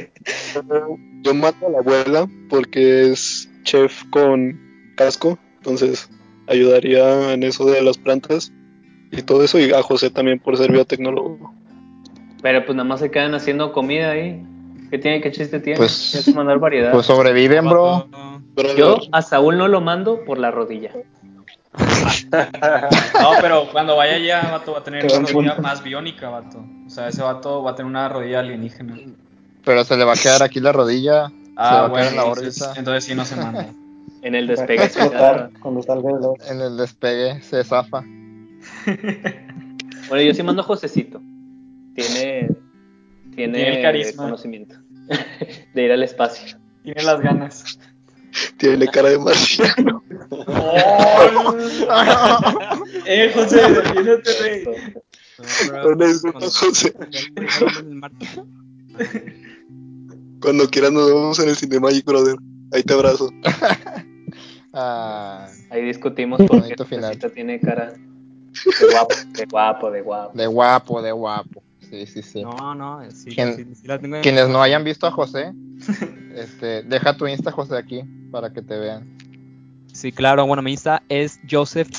[1.23, 4.59] yo mando a la abuela porque es chef con
[4.97, 6.09] casco, entonces
[6.47, 8.53] ayudaría en eso de las plantas
[9.13, 11.53] y todo eso, y a José también por ser biotecnólogo.
[12.43, 14.43] pero pues nada más se quedan haciendo comida ahí.
[14.91, 15.21] ¿Qué tiene?
[15.21, 15.77] ¿Qué chiste tiene?
[15.79, 16.93] Pues- que mandar variedad.
[16.93, 18.09] pues sobreviven, bro.
[18.77, 20.91] Yo a Saúl no lo mando por la rodilla.
[23.21, 25.63] No, pero cuando vaya allá, vato, va a tener una rodilla punto.
[25.63, 26.65] más biónica, vato.
[26.87, 28.99] O sea, ese vato va a tener una rodilla alienígena.
[29.65, 31.29] Pero se le va a quedar aquí la rodilla.
[31.29, 32.79] se Ah, bueno, en la entonces, órbita.
[32.79, 33.67] entonces sí no se manda.
[34.23, 34.85] En el despegue.
[34.85, 36.35] explotar cuando salga otro.
[36.47, 38.03] En el despegue se zafa.
[40.09, 41.21] Bueno, yo sí mando a Josecito.
[41.95, 42.49] Tiene,
[43.35, 44.25] tiene, Tiene el carisma.
[44.25, 44.75] conocimiento
[45.75, 46.59] de ir al espacio.
[46.83, 47.79] Tiene las ganas.
[48.57, 50.03] Tiene cara de marciano.
[53.07, 54.65] eh, José, defiéndete, rey.
[56.39, 56.93] No José.
[60.41, 62.37] Cuando quieras nos vemos en el Cinemagic, brother.
[62.73, 63.31] Ahí te abrazo.
[64.73, 67.19] Ah, Ahí discutimos porque Bonito final.
[67.35, 70.39] Tiene cara de guapo, de guapo, de guapo.
[70.39, 71.63] de guapo, de guapo.
[71.91, 72.43] Sí, sí, sí.
[72.43, 75.53] No, no, sí, ¿Quién- sí, sí la tengo en- Quienes no hayan visto a José,
[76.35, 79.19] este, deja tu Insta, José, aquí para que te vean.
[79.93, 81.91] Sí, claro, bueno, mi Insta es Joseph.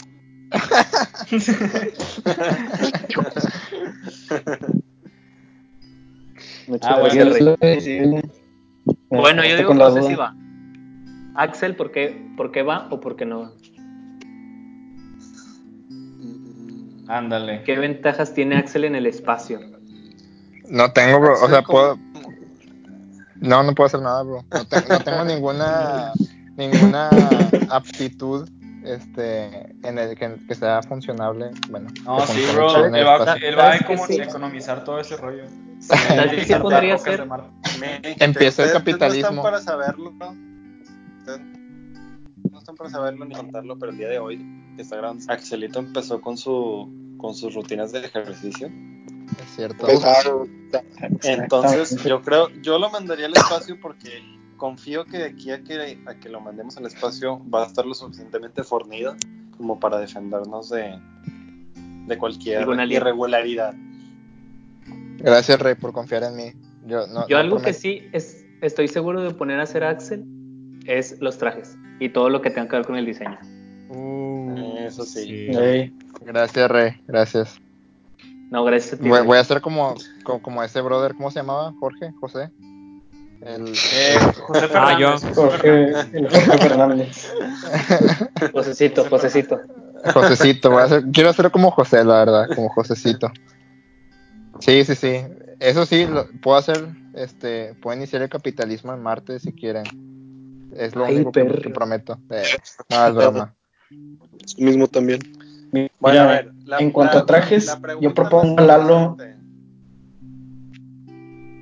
[6.67, 7.81] Muchas Ah, bueno, rey.
[7.81, 7.99] Sí,
[9.09, 10.35] Bueno, yo digo José sí va.
[11.35, 13.51] Axel, ¿por qué, ¿por qué va o por qué no va?
[17.07, 17.63] Ándale.
[17.63, 19.59] ¿Qué ventajas tiene Axel en el espacio?
[20.69, 21.33] No tengo, bro.
[21.41, 21.97] O sea, puedo.
[23.41, 24.45] No, no puedo hacer nada, bro.
[24.51, 26.13] No, te- no tengo ninguna
[26.57, 27.09] ninguna
[27.69, 28.47] aptitud
[28.83, 31.51] este en el que, que sea funcionable.
[31.69, 32.85] Bueno, No, sí, bro.
[32.85, 34.15] Él va, él va a ¿Sabes qué como sí?
[34.21, 35.43] economizar todo ese rollo.
[35.79, 37.27] ¿Sabes qué podría ser?
[38.19, 39.31] Empieza el capitalismo.
[39.31, 40.33] No están para saberlo, ¿no?
[42.51, 44.37] No están para saberlo ni contarlo, pero el día de hoy
[44.75, 48.69] que está grabando, Axelito empezó con su con sus rutinas de ejercicio.
[49.55, 49.85] Cierto.
[49.85, 50.47] Pesado.
[51.23, 54.23] Entonces, yo creo, yo lo mandaría al espacio porque
[54.57, 57.85] confío que de aquí a que, a que lo mandemos al espacio va a estar
[57.85, 59.15] lo suficientemente fornido
[59.57, 60.97] como para defendernos de,
[62.07, 63.73] de cualquier irregularidad.
[65.17, 66.53] Gracias, Rey, por confiar en mí.
[66.85, 70.23] Yo, no, Yo no algo que sí es, estoy seguro de poner a hacer Axel
[70.85, 73.37] es los trajes y todo lo que tenga que ver con el diseño.
[74.85, 75.47] Eso sí.
[75.49, 75.93] Ey,
[76.25, 76.93] Gracias, Rey.
[77.07, 77.61] Gracias.
[78.51, 79.09] No, gracias a ti.
[79.09, 81.73] Voy, voy a hacer como, como, como ese brother, ¿cómo se llamaba?
[81.79, 82.51] Jorge, José.
[83.41, 85.17] El, Eh, José Ah, yo.
[85.17, 85.35] Fernández.
[85.35, 85.61] José Jorge,
[85.93, 86.13] Fernández.
[86.13, 87.33] el Jorge Fernández.
[88.53, 89.59] Josecito, Josecito.
[90.13, 93.31] Josecito, voy a hacer, quiero hacer como José, la verdad, como Josecito.
[94.59, 95.21] Sí, sí, sí.
[95.59, 99.83] Eso sí, lo, puedo hacer, este, puedo iniciar el capitalismo en Marte si quieren.
[100.75, 101.61] Es lo Ay, único que, perro.
[101.61, 102.19] que prometo.
[102.29, 102.43] Eh,
[102.89, 103.53] no, es broma.
[104.43, 105.19] Eso mismo también.
[105.71, 109.17] Mira, Bueno, a ver, la- en cuanto la- a trajes, yo propongo a Lalo.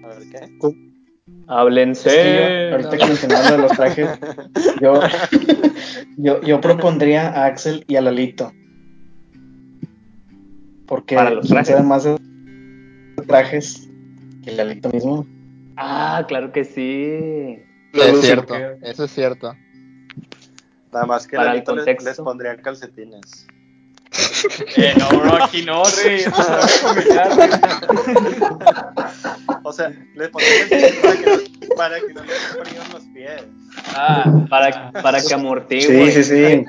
[0.03, 0.37] A ver, ¿qué?
[0.37, 0.73] Es que yo,
[1.47, 2.71] Háblense.
[2.71, 4.09] ahorita que mencionaron de los trajes,
[4.81, 5.01] yo,
[6.17, 8.51] yo, yo propondría a Axel y a Lalito.
[10.87, 11.75] Porque Para los trajes.
[11.77, 13.89] de trajes
[14.43, 15.25] que Lalito mismo.
[15.75, 17.61] Ah, claro que sí.
[17.93, 19.53] Es cierto, eso es cierto.
[20.91, 23.47] Nada más que Para el Lalito les pondría calcetines.
[24.75, 26.23] Eh, no, bro, aquí no, güey.
[29.63, 33.43] O sea, les pondría calcetines para que no, para que no les fríen los pies.
[33.93, 36.11] Ah, Para, para que amortigue.
[36.11, 36.65] Sí, sí, sí.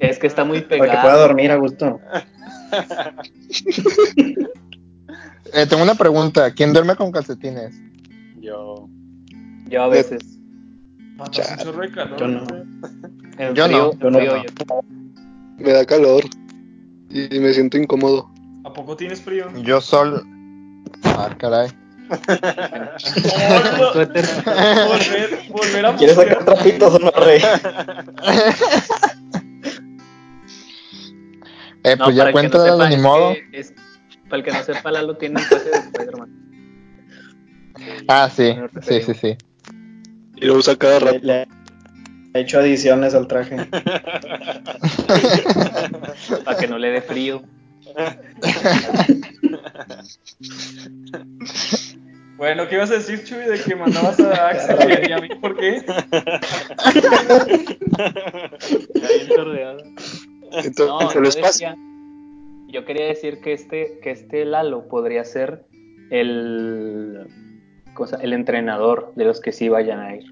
[0.00, 1.20] Es que está muy Para que pueda pegado.
[1.20, 2.00] dormir a gusto.
[5.52, 6.52] Eh, tengo una pregunta.
[6.52, 7.74] ¿Quién duerme con calcetines?
[8.38, 8.88] Yo.
[9.66, 10.20] Yo a veces.
[10.28, 12.18] De calor.
[12.18, 12.46] Yo no.
[13.54, 14.20] Yo no, yo no.
[15.58, 16.22] Me da calor.
[17.10, 18.30] Y me siento incómodo.
[18.64, 19.46] ¿A poco tienes frío?
[19.62, 20.24] Yo sol.
[21.04, 21.68] Ah, caray.
[24.88, 27.40] Volver, volver a ¿Quieres sacar trapitos o no, Rey?
[31.82, 33.32] Eh, No, pues ya para el que no ni es modo.
[33.32, 33.72] que es-
[34.28, 36.30] para el que no sepa, Lalo tiene un traje de Spider-Man.
[38.06, 39.36] Ah, sí, No sí, sí, sí.
[40.36, 41.18] Y lo usa cada rato.
[41.22, 41.48] Le, le
[42.34, 43.56] he hecho adiciones al traje.
[46.44, 47.42] Para que no le dé frío.
[52.36, 55.28] Bueno, ¿qué ibas a decir, Chuy, de que mandabas a Axel y a mí?
[55.40, 55.82] ¿Por qué?
[58.94, 59.78] Ya bien tordeado.
[60.52, 61.76] Entonces, No, yo, decía-
[62.68, 65.64] yo quería decir que este, que este Lalo podría ser
[66.10, 67.26] el,
[67.94, 70.24] cosa, el entrenador de los que sí vayan a ir.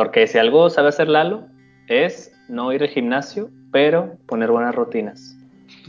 [0.00, 1.46] Porque si algo sabe hacer Lalo
[1.86, 5.36] es no ir al gimnasio, pero poner buenas rutinas.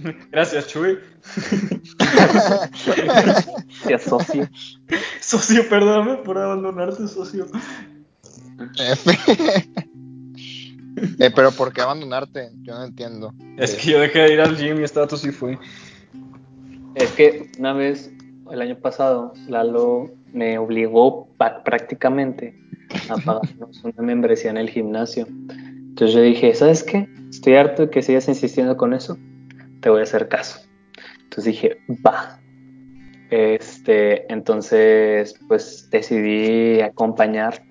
[0.34, 1.00] Gracias, Chuy.
[3.86, 4.52] Se asocia.
[5.22, 7.48] Socio, perdóname por abandonarte, socio.
[11.18, 12.50] eh, pero ¿por qué abandonarte?
[12.64, 13.34] Yo no entiendo.
[13.56, 15.58] Es que yo dejé de ir al gym y este dato sí fue.
[16.96, 18.12] Es que una vez,
[18.52, 21.30] el año pasado, Lalo me obligó
[21.64, 22.61] prácticamente
[23.10, 23.42] a
[23.84, 25.28] una membresía en el gimnasio.
[25.28, 27.08] Entonces yo dije, ¿sabes qué?
[27.30, 29.18] Estoy harto de que sigas insistiendo con eso.
[29.82, 30.60] Te voy a hacer caso.
[31.24, 32.40] Entonces dije, va.
[33.30, 37.64] Este, entonces, pues decidí acompañar.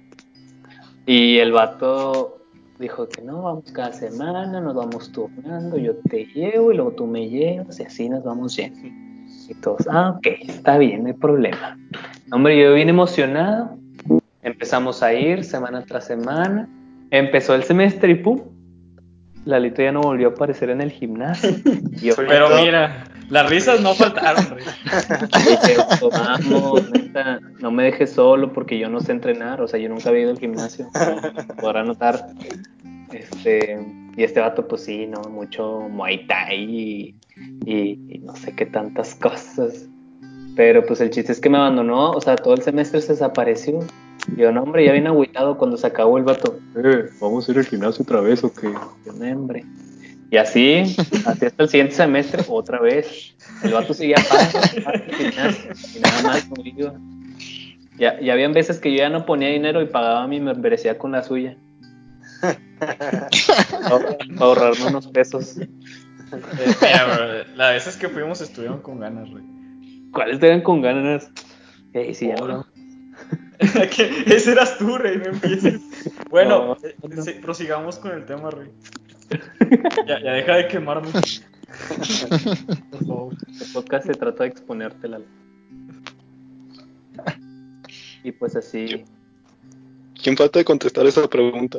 [1.07, 2.41] Y el vato
[2.79, 7.07] dijo que no, vamos cada semana, nos vamos turnando, yo te llevo y luego tú
[7.07, 8.89] me llevas y así nos vamos yendo.
[9.49, 11.79] Y todos, ah, ok, está bien, no hay problema.
[12.33, 13.80] Hombre, yo bien emocionado.
[14.43, 16.69] Empezamos a ir semana tras semana.
[17.11, 18.41] Empezó el semestre y pum.
[19.45, 21.51] Lalito ya no volvió a aparecer en el gimnasio.
[22.03, 24.65] Yo, Pero mira, las risas no faltaron, Rey.
[25.33, 29.61] dije, "Oh, vamos, neta, no me dejes solo porque yo no sé entrenar.
[29.63, 30.89] O sea, yo nunca había ido al gimnasio.
[31.61, 32.27] Podrán notar.
[33.13, 33.79] Este,
[34.17, 35.21] y este vato, pues sí, ¿no?
[35.31, 37.15] Mucho Muay Thai y,
[37.65, 39.87] y- y no sé qué tantas cosas.
[40.55, 43.79] Pero pues el chiste es que me abandonó, o sea, todo el semestre se desapareció.
[44.37, 46.59] Yo, no, hombre, ya vine agüitado cuando se acabó el vato.
[46.77, 48.73] Eh, vamos a ir al gimnasio otra vez o qué.
[49.05, 49.65] Yo, "No, hombre.
[50.31, 50.95] Y así,
[51.27, 53.35] así hasta el siguiente semestre, otra vez.
[53.65, 54.59] El vato seguía pagando
[55.97, 56.95] y nada más no iba.
[57.99, 61.13] Ya, ya habían veces que yo ya no ponía dinero y pagaba mi membresía con
[61.13, 61.57] la suya.
[62.79, 63.29] Para
[64.39, 65.57] ahorrarme unos pesos.
[65.59, 69.45] Mira, bro, las veces que fuimos estuvieron con ganas, Rey.
[70.13, 71.29] ¿Cuáles ven con ganas?
[71.93, 72.37] Ey, sí, ya
[74.27, 75.81] Ese eras tú, Rey, no empieces.
[76.31, 78.71] Bueno, No, eh, prosigamos con el tema, Rey.
[80.07, 81.13] Ya, ya deja de quemarnos.
[82.91, 83.35] Por favor.
[83.49, 85.21] El podcast se trata de exponértela.
[88.23, 89.05] Y pues así,
[90.23, 91.79] ¿Quién falta de contestar esa pregunta?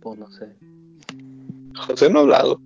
[0.00, 0.46] pues no sé.
[1.76, 2.60] José no ha hablado.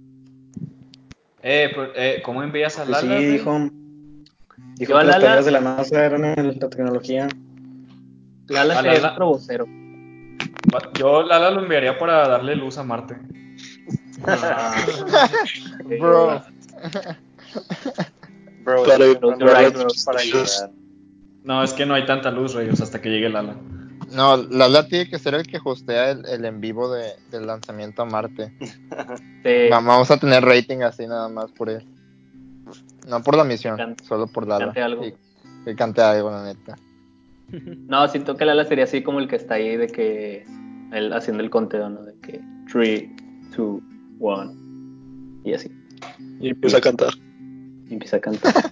[1.42, 3.18] Eh, pues, eh, ¿cómo envías a Pues Lala?
[3.18, 3.70] sí, dijo.
[4.76, 7.28] Dijo que las tareas de la NASA eran en la tecnología.
[8.50, 9.12] Lala A sería Lala.
[9.12, 9.66] otro vocero.
[10.98, 13.16] Yo Lala lo enviaría para darle luz a Marte.
[16.00, 16.42] Bro.
[18.64, 19.70] Bro, Para- para-
[20.04, 20.70] para, ayudar.
[21.42, 23.56] No, es que no hay tanta luz, Rey, o sea, hasta que llegue Lala.
[24.12, 28.02] No, Lala tiene que ser el que hostea el, el en vivo de, del lanzamiento
[28.02, 28.52] a Marte.
[29.42, 31.82] Sí, Vamos a tener rating así nada más por él.
[33.08, 34.66] No por la misión, Cante- solo por Lala.
[34.66, 35.06] cante algo.
[35.06, 35.14] Y-
[35.64, 36.76] que cante algo, la neta.
[37.88, 40.44] No, siento que Lala sería así como el que está ahí de que
[40.92, 42.02] él haciendo el conteo, ¿no?
[42.02, 43.04] De que 3,
[43.56, 43.80] 2,
[44.18, 44.54] 1
[45.44, 45.70] y así.
[46.40, 47.12] Y empieza a cantar.
[47.88, 48.54] Y empieza a cantar.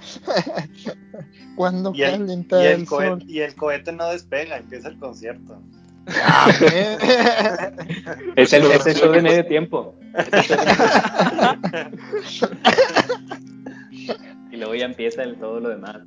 [1.56, 3.24] Cuando Y el, calienta y el, sol.
[3.26, 5.60] y el cohete no despega, empieza el concierto.
[6.22, 6.48] Ah,
[8.36, 9.94] es, el, es el show de medio tiempo.
[10.14, 11.04] Es el show de medio
[12.54, 12.78] tiempo.
[14.50, 15.98] y luego ya empieza el, todo lo demás.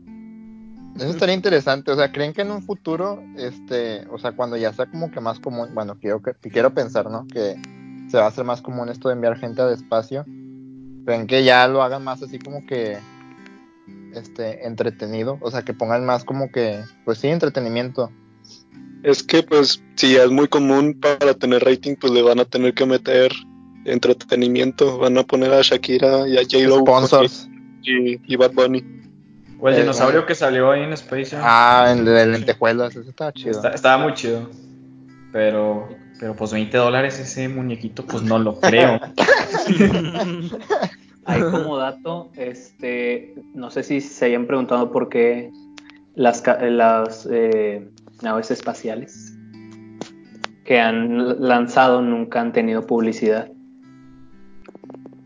[0.95, 4.73] Eso estaría interesante, o sea, ¿creen que en un futuro, este, o sea, cuando ya
[4.73, 7.25] sea como que más común, bueno, quiero, que, quiero pensar, ¿no?
[7.27, 7.55] Que
[8.09, 10.25] se va a hacer más común esto de enviar gente al espacio,
[11.05, 12.97] ¿creen que ya lo hagan más así como que,
[14.13, 15.37] este, entretenido?
[15.41, 18.11] O sea, que pongan más como que, pues sí, entretenimiento.
[19.03, 22.45] Es que, pues, si ya es muy común para tener rating, pues le van a
[22.45, 23.31] tener que meter
[23.85, 24.99] entretenimiento.
[24.99, 27.49] Van a poner a Shakira y a J-Lo Sponsors.
[27.81, 29.00] y, y Bad Bunny.
[29.61, 31.41] O el Eh, dinosaurio que salió ahí en Space Jam.
[31.43, 33.51] Ah, el de lentejuelas, ese estaba chido.
[33.51, 34.49] Está- estaba muy chido.
[35.31, 35.87] Pero,
[36.19, 38.99] pero pues 20 dólares ese muñequito, pues no lo creo.
[41.25, 45.51] Hay como dato, este, no sé si se hayan preguntado por qué
[46.15, 47.87] las, ca- las eh,
[48.23, 49.31] naves espaciales
[50.65, 53.49] que han lanzado nunca han tenido publicidad.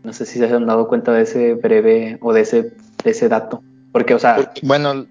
[0.04, 3.28] No sé si se han dado cuenta de ese breve o de ese, de ese
[3.28, 3.62] dato.
[3.96, 5.06] Porque, o sea, Bueno,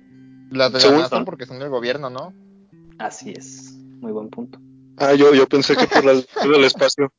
[0.51, 2.31] las de la Según- NASA porque son del gobierno, ¿no?
[2.99, 3.73] así es.
[3.99, 4.59] Muy buen punto.
[4.97, 6.23] Ah, yo, yo pensé que por el
[6.53, 7.11] del espacio.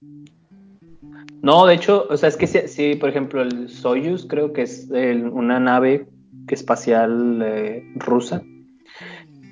[1.43, 4.63] No, de hecho, o sea, es que sí, sí, por ejemplo, el Soyuz creo que
[4.63, 6.07] es el- una nave
[6.49, 8.43] espacial eh, rusa.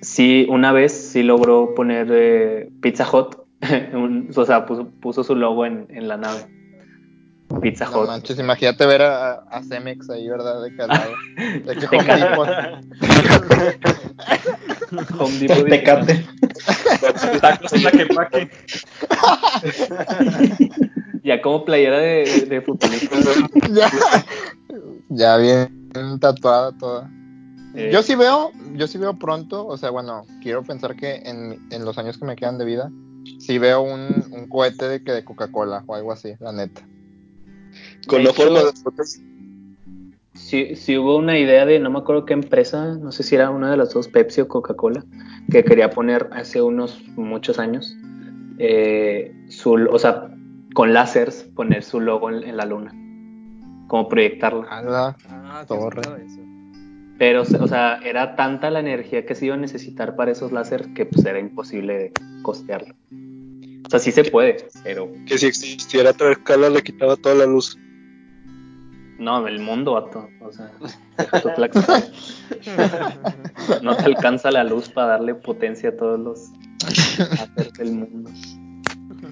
[0.00, 3.38] Sí, una vez sí logró poner eh, Pizza Hut,
[3.92, 6.46] un- o sea, puso, puso su logo en, en la nave.
[7.60, 8.06] Pizza No Hut.
[8.08, 10.62] manches, imagínate ver a, a Cemex ahí, ¿verdad?
[10.62, 11.12] De calado.
[11.36, 12.48] De que Home Depot.
[15.18, 16.26] Home Depot Tecate.
[17.40, 18.50] Tacos en la que paque.
[21.24, 23.16] Ya como playera de, de futbolista.
[23.72, 23.90] ya,
[25.08, 25.90] ya bien
[26.20, 27.10] tatuada toda.
[27.74, 31.66] eh, Yo sí veo, yo sí veo pronto, o sea, bueno, quiero pensar que en,
[31.70, 32.90] en los años que me quedan de vida,
[33.38, 36.82] sí veo un, un cohete de que de Coca-Cola o algo así, la neta.
[38.06, 39.18] Con De la hecho- forma de fotos.
[40.34, 43.50] Sí, sí hubo una idea de, no me acuerdo qué empresa, no sé si era
[43.50, 45.04] una de las dos, Pepsi o Coca-Cola,
[45.50, 47.96] que quería poner hace unos muchos años,
[48.58, 50.34] eh, su, o sea,
[50.74, 52.92] con láseres poner su logo en, en la luna,
[53.88, 54.66] como proyectarlo.
[54.68, 56.02] Ala, Ah, Torre.
[57.16, 60.88] Pero, o sea, era tanta la energía que se iba a necesitar para esos láseres
[60.96, 62.10] que pues era imposible
[62.42, 62.92] costearlo.
[63.86, 67.46] O sea, sí se puede, pero Que si existiera otra escala le quitaba toda la
[67.46, 67.78] luz.
[69.18, 70.28] No, el mundo, vato.
[70.40, 70.70] O sea,
[71.18, 72.04] deja tu Tlaxcala.
[73.82, 76.50] no te alcanza la luz para darle potencia a todos los
[77.18, 78.30] láseres del mundo.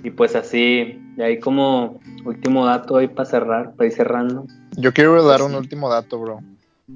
[0.05, 4.47] Y pues así, y ahí como último dato ahí para cerrar, para ir cerrando.
[4.77, 6.41] Yo quiero dar un último dato, bro.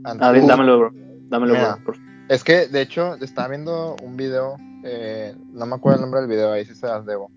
[0.04, 0.90] A ver, dámelo, bro.
[1.28, 1.74] Dámelo, Mira.
[1.74, 1.84] bro.
[1.84, 2.10] por favor.
[2.28, 6.30] Es que, de hecho, estaba viendo un video, eh, no me acuerdo el nombre del
[6.30, 7.30] video, ahí sí se las debo,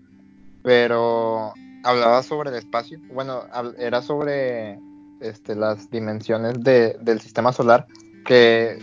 [0.64, 1.52] pero
[1.84, 3.44] hablaba sobre el espacio, bueno,
[3.78, 4.80] era sobre
[5.20, 7.86] este, las dimensiones de- del sistema solar,
[8.26, 8.78] que,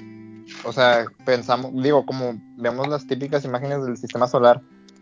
[0.64, 4.62] o sea, pensamos, digo, como vemos las típicas imágenes del sistema solar,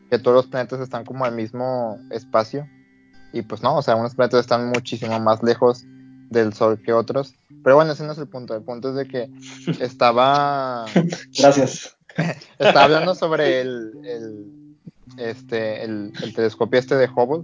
[0.10, 2.68] que todos los planetas están como al mismo espacio,
[3.34, 5.84] y pues no, o sea, unos planetas están muchísimo más lejos
[6.30, 9.08] del Sol que otros, pero bueno, ese no es el punto, el punto es de
[9.08, 9.30] que
[9.84, 10.86] estaba
[11.38, 11.98] Gracias.
[12.60, 14.76] está hablando sobre el, el,
[15.18, 17.44] este, el, el telescopio este de Hubble,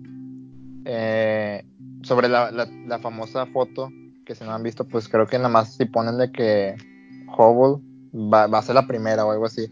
[0.85, 1.65] eh,
[2.11, 3.89] sobre la, la, famosa foto
[4.25, 6.75] que si no han visto, pues creo que nada más si ponen de que
[7.37, 7.81] Hubble
[8.13, 9.71] va, va a ser la primera o algo así,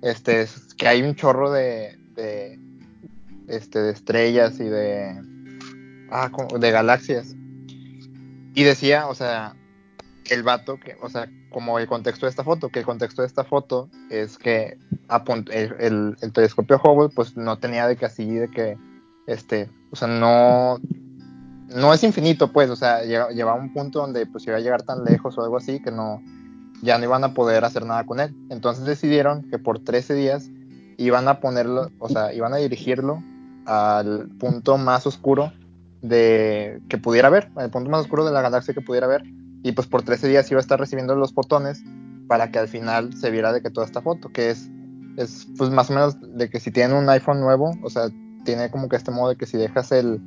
[0.00, 2.60] este, es que hay un chorro de, de,
[3.48, 5.20] este, de estrellas y de,
[6.12, 6.30] ah,
[6.60, 7.34] de galaxias.
[8.54, 9.56] Y decía, o sea,
[10.30, 13.26] el vato que, o sea, como el contexto de esta foto, que el contexto de
[13.26, 14.78] esta foto es que
[15.50, 18.78] el, el- el telescopio Hubble pues no tenía de que así, de que,
[19.26, 20.78] este, o sea, no,
[21.74, 25.04] no es infinito pues, o sea, llevaba un punto donde pues iba a llegar tan
[25.04, 26.22] lejos o algo así que no,
[26.82, 28.34] ya no iban a poder hacer nada con él.
[28.50, 30.50] Entonces decidieron que por 13 días
[30.96, 33.22] iban a ponerlo, o sea, iban a dirigirlo
[33.66, 35.52] al punto más oscuro
[36.02, 39.22] de que pudiera ver, al punto más oscuro de la galaxia que pudiera ver
[39.62, 41.82] y pues por 13 días iba a estar recibiendo los fotones
[42.26, 44.70] para que al final se viera de que toda esta foto, que es,
[45.16, 48.08] es pues más o menos de que si tienen un iPhone nuevo, o sea,
[48.44, 50.20] tiene como que este modo de que si dejas el,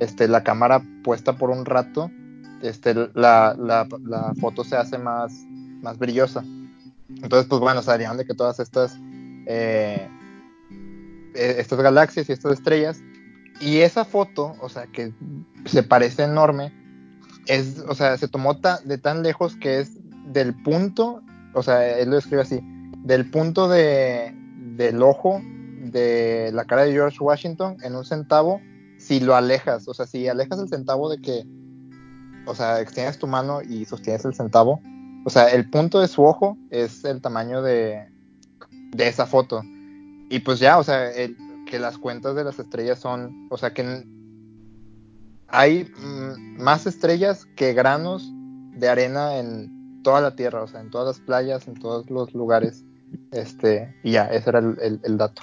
[0.00, 2.10] este, la cámara puesta por un rato,
[2.62, 3.86] este, la,
[4.40, 5.32] foto se hace más,
[5.82, 6.44] más brillosa.
[7.08, 8.96] Entonces, pues bueno, sabrían de que todas estas,
[9.46, 10.08] eh,
[11.34, 13.00] eh, estas galaxias y estas estrellas,
[13.60, 15.12] y esa foto, o sea, que
[15.66, 16.72] se parece enorme,
[17.46, 19.92] es, o sea, se tomó ta- de tan lejos que es
[20.32, 21.22] del punto,
[21.54, 22.60] o sea, él lo escribe así,
[23.04, 24.34] del punto de,
[24.76, 25.40] del ojo
[25.82, 28.60] de la cara de George Washington en un centavo,
[29.00, 31.44] si lo alejas, o sea, si alejas el centavo de que,
[32.46, 34.80] o sea, extiendes tu mano y sostienes el centavo,
[35.24, 38.08] o sea, el punto de su ojo es el tamaño de,
[38.92, 39.62] de esa foto.
[40.30, 41.36] Y pues ya, o sea, el-
[41.66, 44.04] que las cuentas de las estrellas son, o sea, que
[45.48, 48.30] hay mm, más estrellas que granos
[48.76, 52.32] de arena en toda la Tierra, o sea, en todas las playas, en todos los
[52.34, 52.84] lugares.
[53.32, 55.42] Este, y ya, ese era el, el- el dato.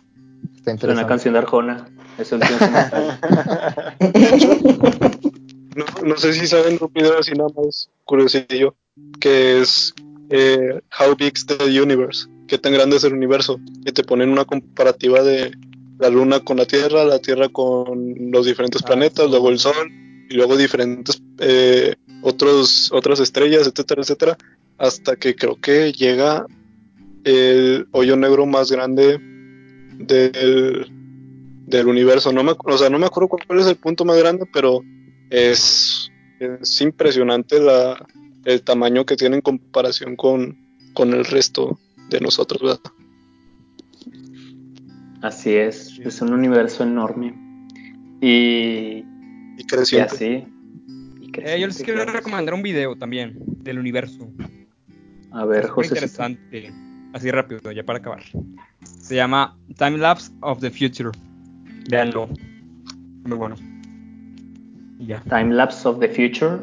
[0.56, 1.08] Está Es una interesante.
[1.10, 1.90] canción de Arjona.
[2.18, 3.14] Es último comentario.
[5.78, 8.74] No, no sé si saben un video así nada más curiosillo,
[9.20, 9.94] que es
[10.32, 14.46] eh, How Big's the Universe, qué tan grande es el universo, y te ponen una
[14.46, 15.52] comparativa de
[16.00, 19.92] la luna con la Tierra, la Tierra con los diferentes Ah, planetas, luego el Sol,
[20.30, 24.38] y luego diferentes eh, otros, otras estrellas, etcétera, etcétera,
[24.80, 26.48] hasta que creo que llega
[27.24, 29.20] el hoyo negro más grande
[30.00, 30.88] del,
[31.68, 32.32] del universo.
[32.34, 34.82] No me, o sea, no me acuerdo cuál es el punto más grande, pero
[35.30, 36.10] es,
[36.40, 38.04] es impresionante la,
[38.46, 40.58] el tamaño que tiene en comparación con,
[40.94, 41.78] con el resto
[42.10, 42.80] de nosotros, ¿verdad?
[45.22, 47.34] Así es, es un universo enorme.
[48.22, 49.06] Y, Y
[49.58, 50.14] y creciente.
[50.16, 50.26] así.
[51.22, 52.14] y Eh, yo les quiero claro.
[52.14, 54.30] recomendar un video también del universo.
[55.32, 55.88] A ver, Es muy José.
[55.90, 56.72] interesante.
[57.14, 58.24] Así rápido, ya para acabar.
[59.00, 61.12] Se llama Time Lapse of the Future.
[61.88, 62.28] Veanlo.
[63.26, 63.56] Muy bueno.
[65.00, 65.22] Y ya.
[65.24, 66.60] Time Lapse of the Future.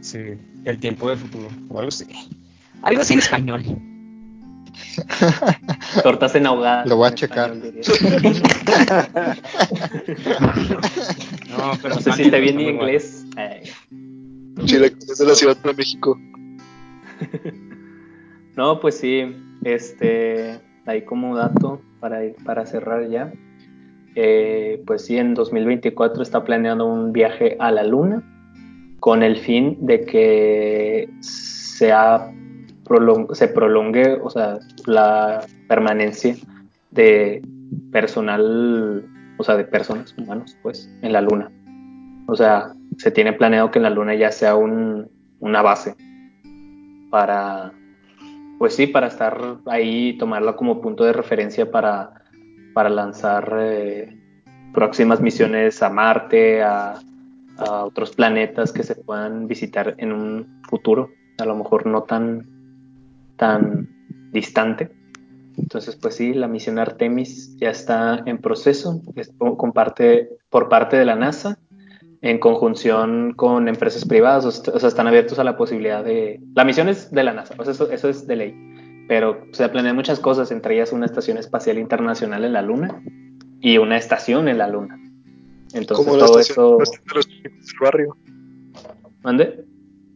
[0.00, 0.18] Sí.
[0.64, 1.48] El tiempo del futuro.
[1.68, 2.06] O algo así.
[2.82, 3.62] Algo así en español.
[6.02, 6.86] Tortas en ahogadas.
[6.88, 7.52] Lo voy a en checar.
[7.52, 7.80] español.
[11.50, 13.26] No, pero No sé si está bien mi inglés.
[13.36, 13.62] Ay.
[14.64, 16.18] Chile, es de la Ciudad de México.
[18.56, 19.22] No, pues sí,
[19.64, 23.32] este, ahí como dato para, ir- para cerrar ya,
[24.14, 28.22] eh, pues sí, en 2024 está planeando un viaje a la Luna
[28.98, 32.32] con el fin de que sea
[33.32, 36.34] se prolongue, o sea, la permanencia
[36.90, 37.40] de
[37.92, 39.06] personal,
[39.38, 41.52] o sea, de personas humanos, pues, en la Luna.
[42.26, 45.08] O sea, se tiene planeado que en la Luna ya sea un,
[45.38, 45.94] una base
[47.10, 47.72] para,
[48.58, 52.19] pues sí, para estar ahí y tomarla como punto de referencia para,
[52.74, 54.16] para lanzar eh,
[54.72, 57.00] próximas misiones a Marte, a,
[57.58, 62.46] otros planetas que se puedan visitar en un futuro, a lo mejor no tan,
[63.36, 63.86] tan
[64.32, 64.90] distante.
[65.58, 70.96] Entonces, pues sí, la misión Artemis ya está en proceso, es por, parte- por parte
[70.96, 71.58] de la NASA,
[72.22, 76.40] en conjunción con empresas privadas, o sea, están abiertos a la posibilidad de...
[76.54, 78.54] La misión es de la NASA, o sea, eso, eso es de ley,
[79.10, 83.02] pero se planean muchas cosas, entre ellas una estación espacial internacional en la Luna
[83.60, 85.00] y una estación en la Luna.
[85.72, 86.82] Entonces, Como la todo estación eso...
[86.84, 88.16] espacial de los chicos del barrio.
[89.24, 89.64] ¿Mande?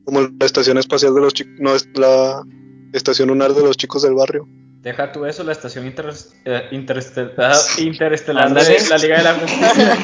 [0.04, 1.54] Como la estación espacial de los chicos.
[1.58, 2.44] No, es la
[2.92, 4.46] estación lunar de los chicos del barrio.
[4.82, 8.76] Deja tú eso, la estación interes- eh, interestel- ah, interestelar Ándale.
[8.80, 9.98] de la Liga de la Justicia.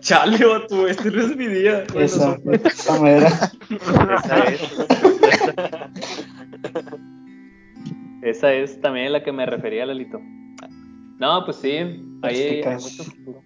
[0.00, 1.84] Chale, tú, este no es mi día.
[1.94, 3.28] Esa, esa mera.
[3.68, 4.60] Esa es.
[8.30, 10.20] Esa es también a la que me refería, Lalito.
[11.18, 12.82] No, pues sí, hay, hay Perspicaz.
[12.98, 13.42] mucho futuro.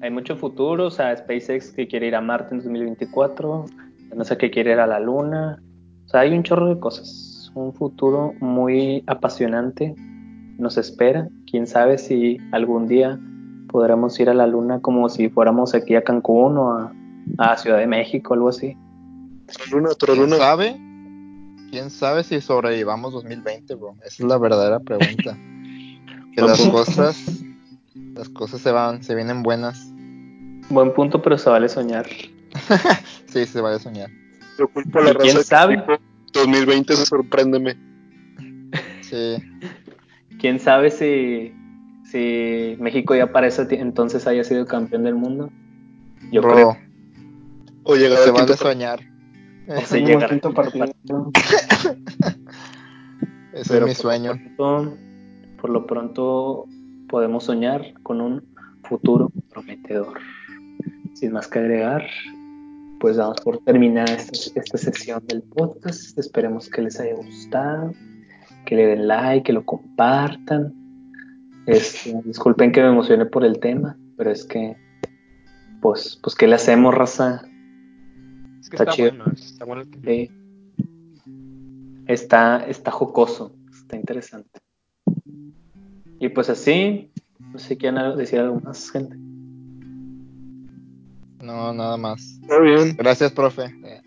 [0.00, 3.66] Hay mucho futuro, o sea, SpaceX que quiere ir a Marte en 2024,
[4.10, 5.62] la NASA que quiere ir a la Luna.
[6.06, 7.52] O sea, hay un chorro de cosas.
[7.54, 9.94] Un futuro muy apasionante
[10.58, 11.28] nos espera.
[11.50, 13.20] Quién sabe si algún día
[13.68, 16.92] podremos ir a la Luna como si fuéramos aquí a Cancún o a,
[17.38, 18.76] a Ciudad de México, algo así.
[19.70, 20.36] Luna, ¿Quién Luna.
[20.36, 20.80] sabe?
[21.72, 23.96] ¿Quién sabe si sobrevivamos 2020, bro?
[24.04, 25.36] Esa es la verdadera pregunta.
[26.34, 27.44] Que las cosas,
[28.14, 29.86] las cosas se van, se vienen buenas.
[30.70, 32.06] Buen punto, pero se vale soñar.
[33.26, 34.10] Sí, se vale soñar.
[34.58, 35.76] Yo culpo a la ¿Y quién sabe?
[35.76, 35.98] dijo,
[36.32, 37.76] 2020 se sorpréndeme.
[39.02, 39.36] Sí,
[40.38, 41.54] ¿Quién sabe si,
[42.10, 45.50] si México ya para ese entonces haya sido campeón del mundo?
[46.30, 46.78] Yo bro, creo.
[47.84, 49.11] O llegar se al vale soñar.
[49.68, 50.86] O se Mínimo llega el quinto partido.
[53.52, 54.32] Ese es mi por sueño.
[54.34, 54.96] Lo pronto,
[55.60, 56.66] por lo pronto
[57.08, 58.44] podemos soñar con un
[58.82, 60.18] futuro prometedor.
[61.14, 62.04] Sin más que agregar,
[62.98, 66.18] pues damos por terminada esta, esta sesión del podcast.
[66.18, 67.92] Esperemos que les haya gustado,
[68.64, 70.74] que le den like, que lo compartan.
[71.66, 74.76] Este, disculpen que me emocione por el tema, pero es que,
[75.80, 77.42] pues, pues ¿qué le hacemos, raza?
[78.72, 79.08] Que Está está, chido.
[79.10, 79.24] bueno.
[79.34, 80.02] Está bueno el tema.
[80.06, 80.30] Sí.
[82.06, 84.60] Está, está jocoso, está interesante.
[86.18, 89.14] Y pues así, no sé si quieren decir algo más, gente.
[91.44, 92.38] No, nada más.
[92.40, 92.96] Está bien.
[92.96, 93.64] Gracias, profe.
[93.84, 94.00] Eh,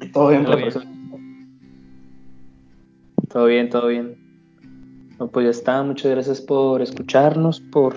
[0.00, 0.70] el- Todo bien, en la profe.
[0.70, 0.94] próxima.
[3.28, 4.16] Todo bien, todo bien.
[5.18, 5.82] No, pues ya está.
[5.82, 7.96] Muchas gracias por escucharnos, por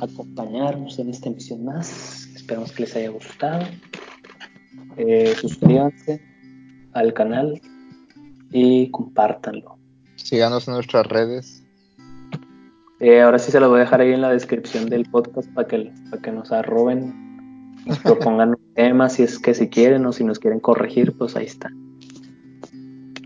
[0.00, 2.23] acompañarnos en esta emisión más.
[2.44, 3.64] Esperamos que les haya gustado.
[4.98, 6.20] Eh, suscríbanse
[6.92, 7.58] al canal
[8.52, 9.78] y compártanlo.
[10.16, 11.64] Síganos en nuestras redes.
[13.00, 15.66] Eh, ahora sí se los voy a dejar ahí en la descripción del podcast para
[15.66, 20.12] que, para que nos arroben, nos propongan un tema, si es que si quieren o
[20.12, 21.70] si nos quieren corregir, pues ahí está.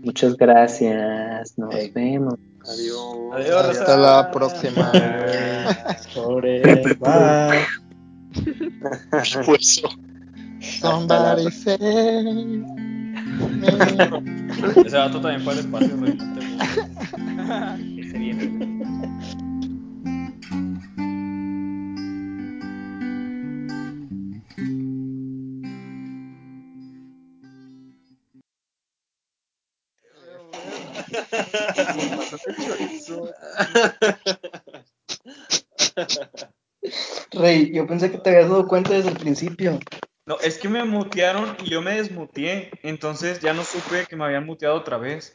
[0.01, 2.35] Muchas gracias, nos vemos.
[2.65, 3.33] Adiós.
[3.33, 3.65] Adiós.
[3.79, 4.93] Hasta la próxima.
[6.13, 6.97] Forever.
[9.11, 9.89] Esfuerzo.
[10.61, 11.75] Somebody say.
[14.85, 15.97] Ese vato también fue al espacio.
[18.11, 18.59] Se viene.
[37.39, 39.79] Rey, yo pensé que te habías dado cuenta desde el principio.
[40.25, 42.69] No, es que me mutearon y yo me desmuteé.
[42.83, 45.33] Entonces ya no supe que me habían muteado otra vez.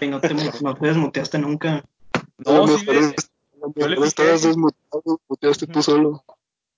[0.00, 1.84] Y no te, no te desmuteaste nunca.
[2.44, 2.84] No, No, sí
[3.74, 6.24] yo le estabas desmutado, muteaste tú solo.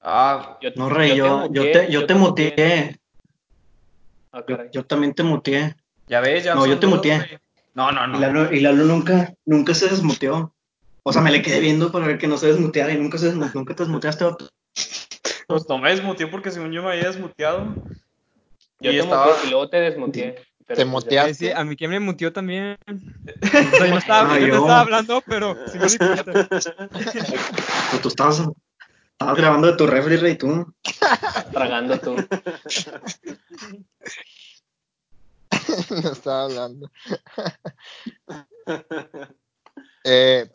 [0.01, 3.01] Ah, Yo- No, Rey, yo, yo te, yo te muteé.
[4.33, 4.69] Ah, Yo, caray.
[4.73, 5.75] yo también te muteé.
[6.07, 7.41] ya ves, ya No, yo te muteé.
[7.75, 8.17] No, no, no.
[8.17, 10.55] Y Lalo, y Lalo nunca, nunca se desmuteó.
[11.09, 13.33] O sea, me le quedé viendo para ver que no se desmuteara y nunca, se
[13.33, 14.27] desmu- nunca te desmuteaste.
[15.47, 17.65] Pues no me desmuteé porque según yo me había desmuteado.
[18.81, 20.33] Yo y te estaba- muteé y luego te desmuteé.
[20.35, 21.35] pero Te pues, muteaste.
[21.35, 22.77] Sí, a mí que me mutió también.
[22.87, 22.93] O
[23.47, 24.55] sea, yo no estaba, Ah, yo no yo.
[24.61, 26.25] estaba hablando, pero sí me di cuenta.
[26.25, 28.43] Pero tú estabas,
[29.13, 30.75] estabas grabando de tu refri, Rey, tú.
[31.53, 32.17] Tragando tú.
[36.03, 36.91] no estaba hablando.
[40.05, 40.49] Eh,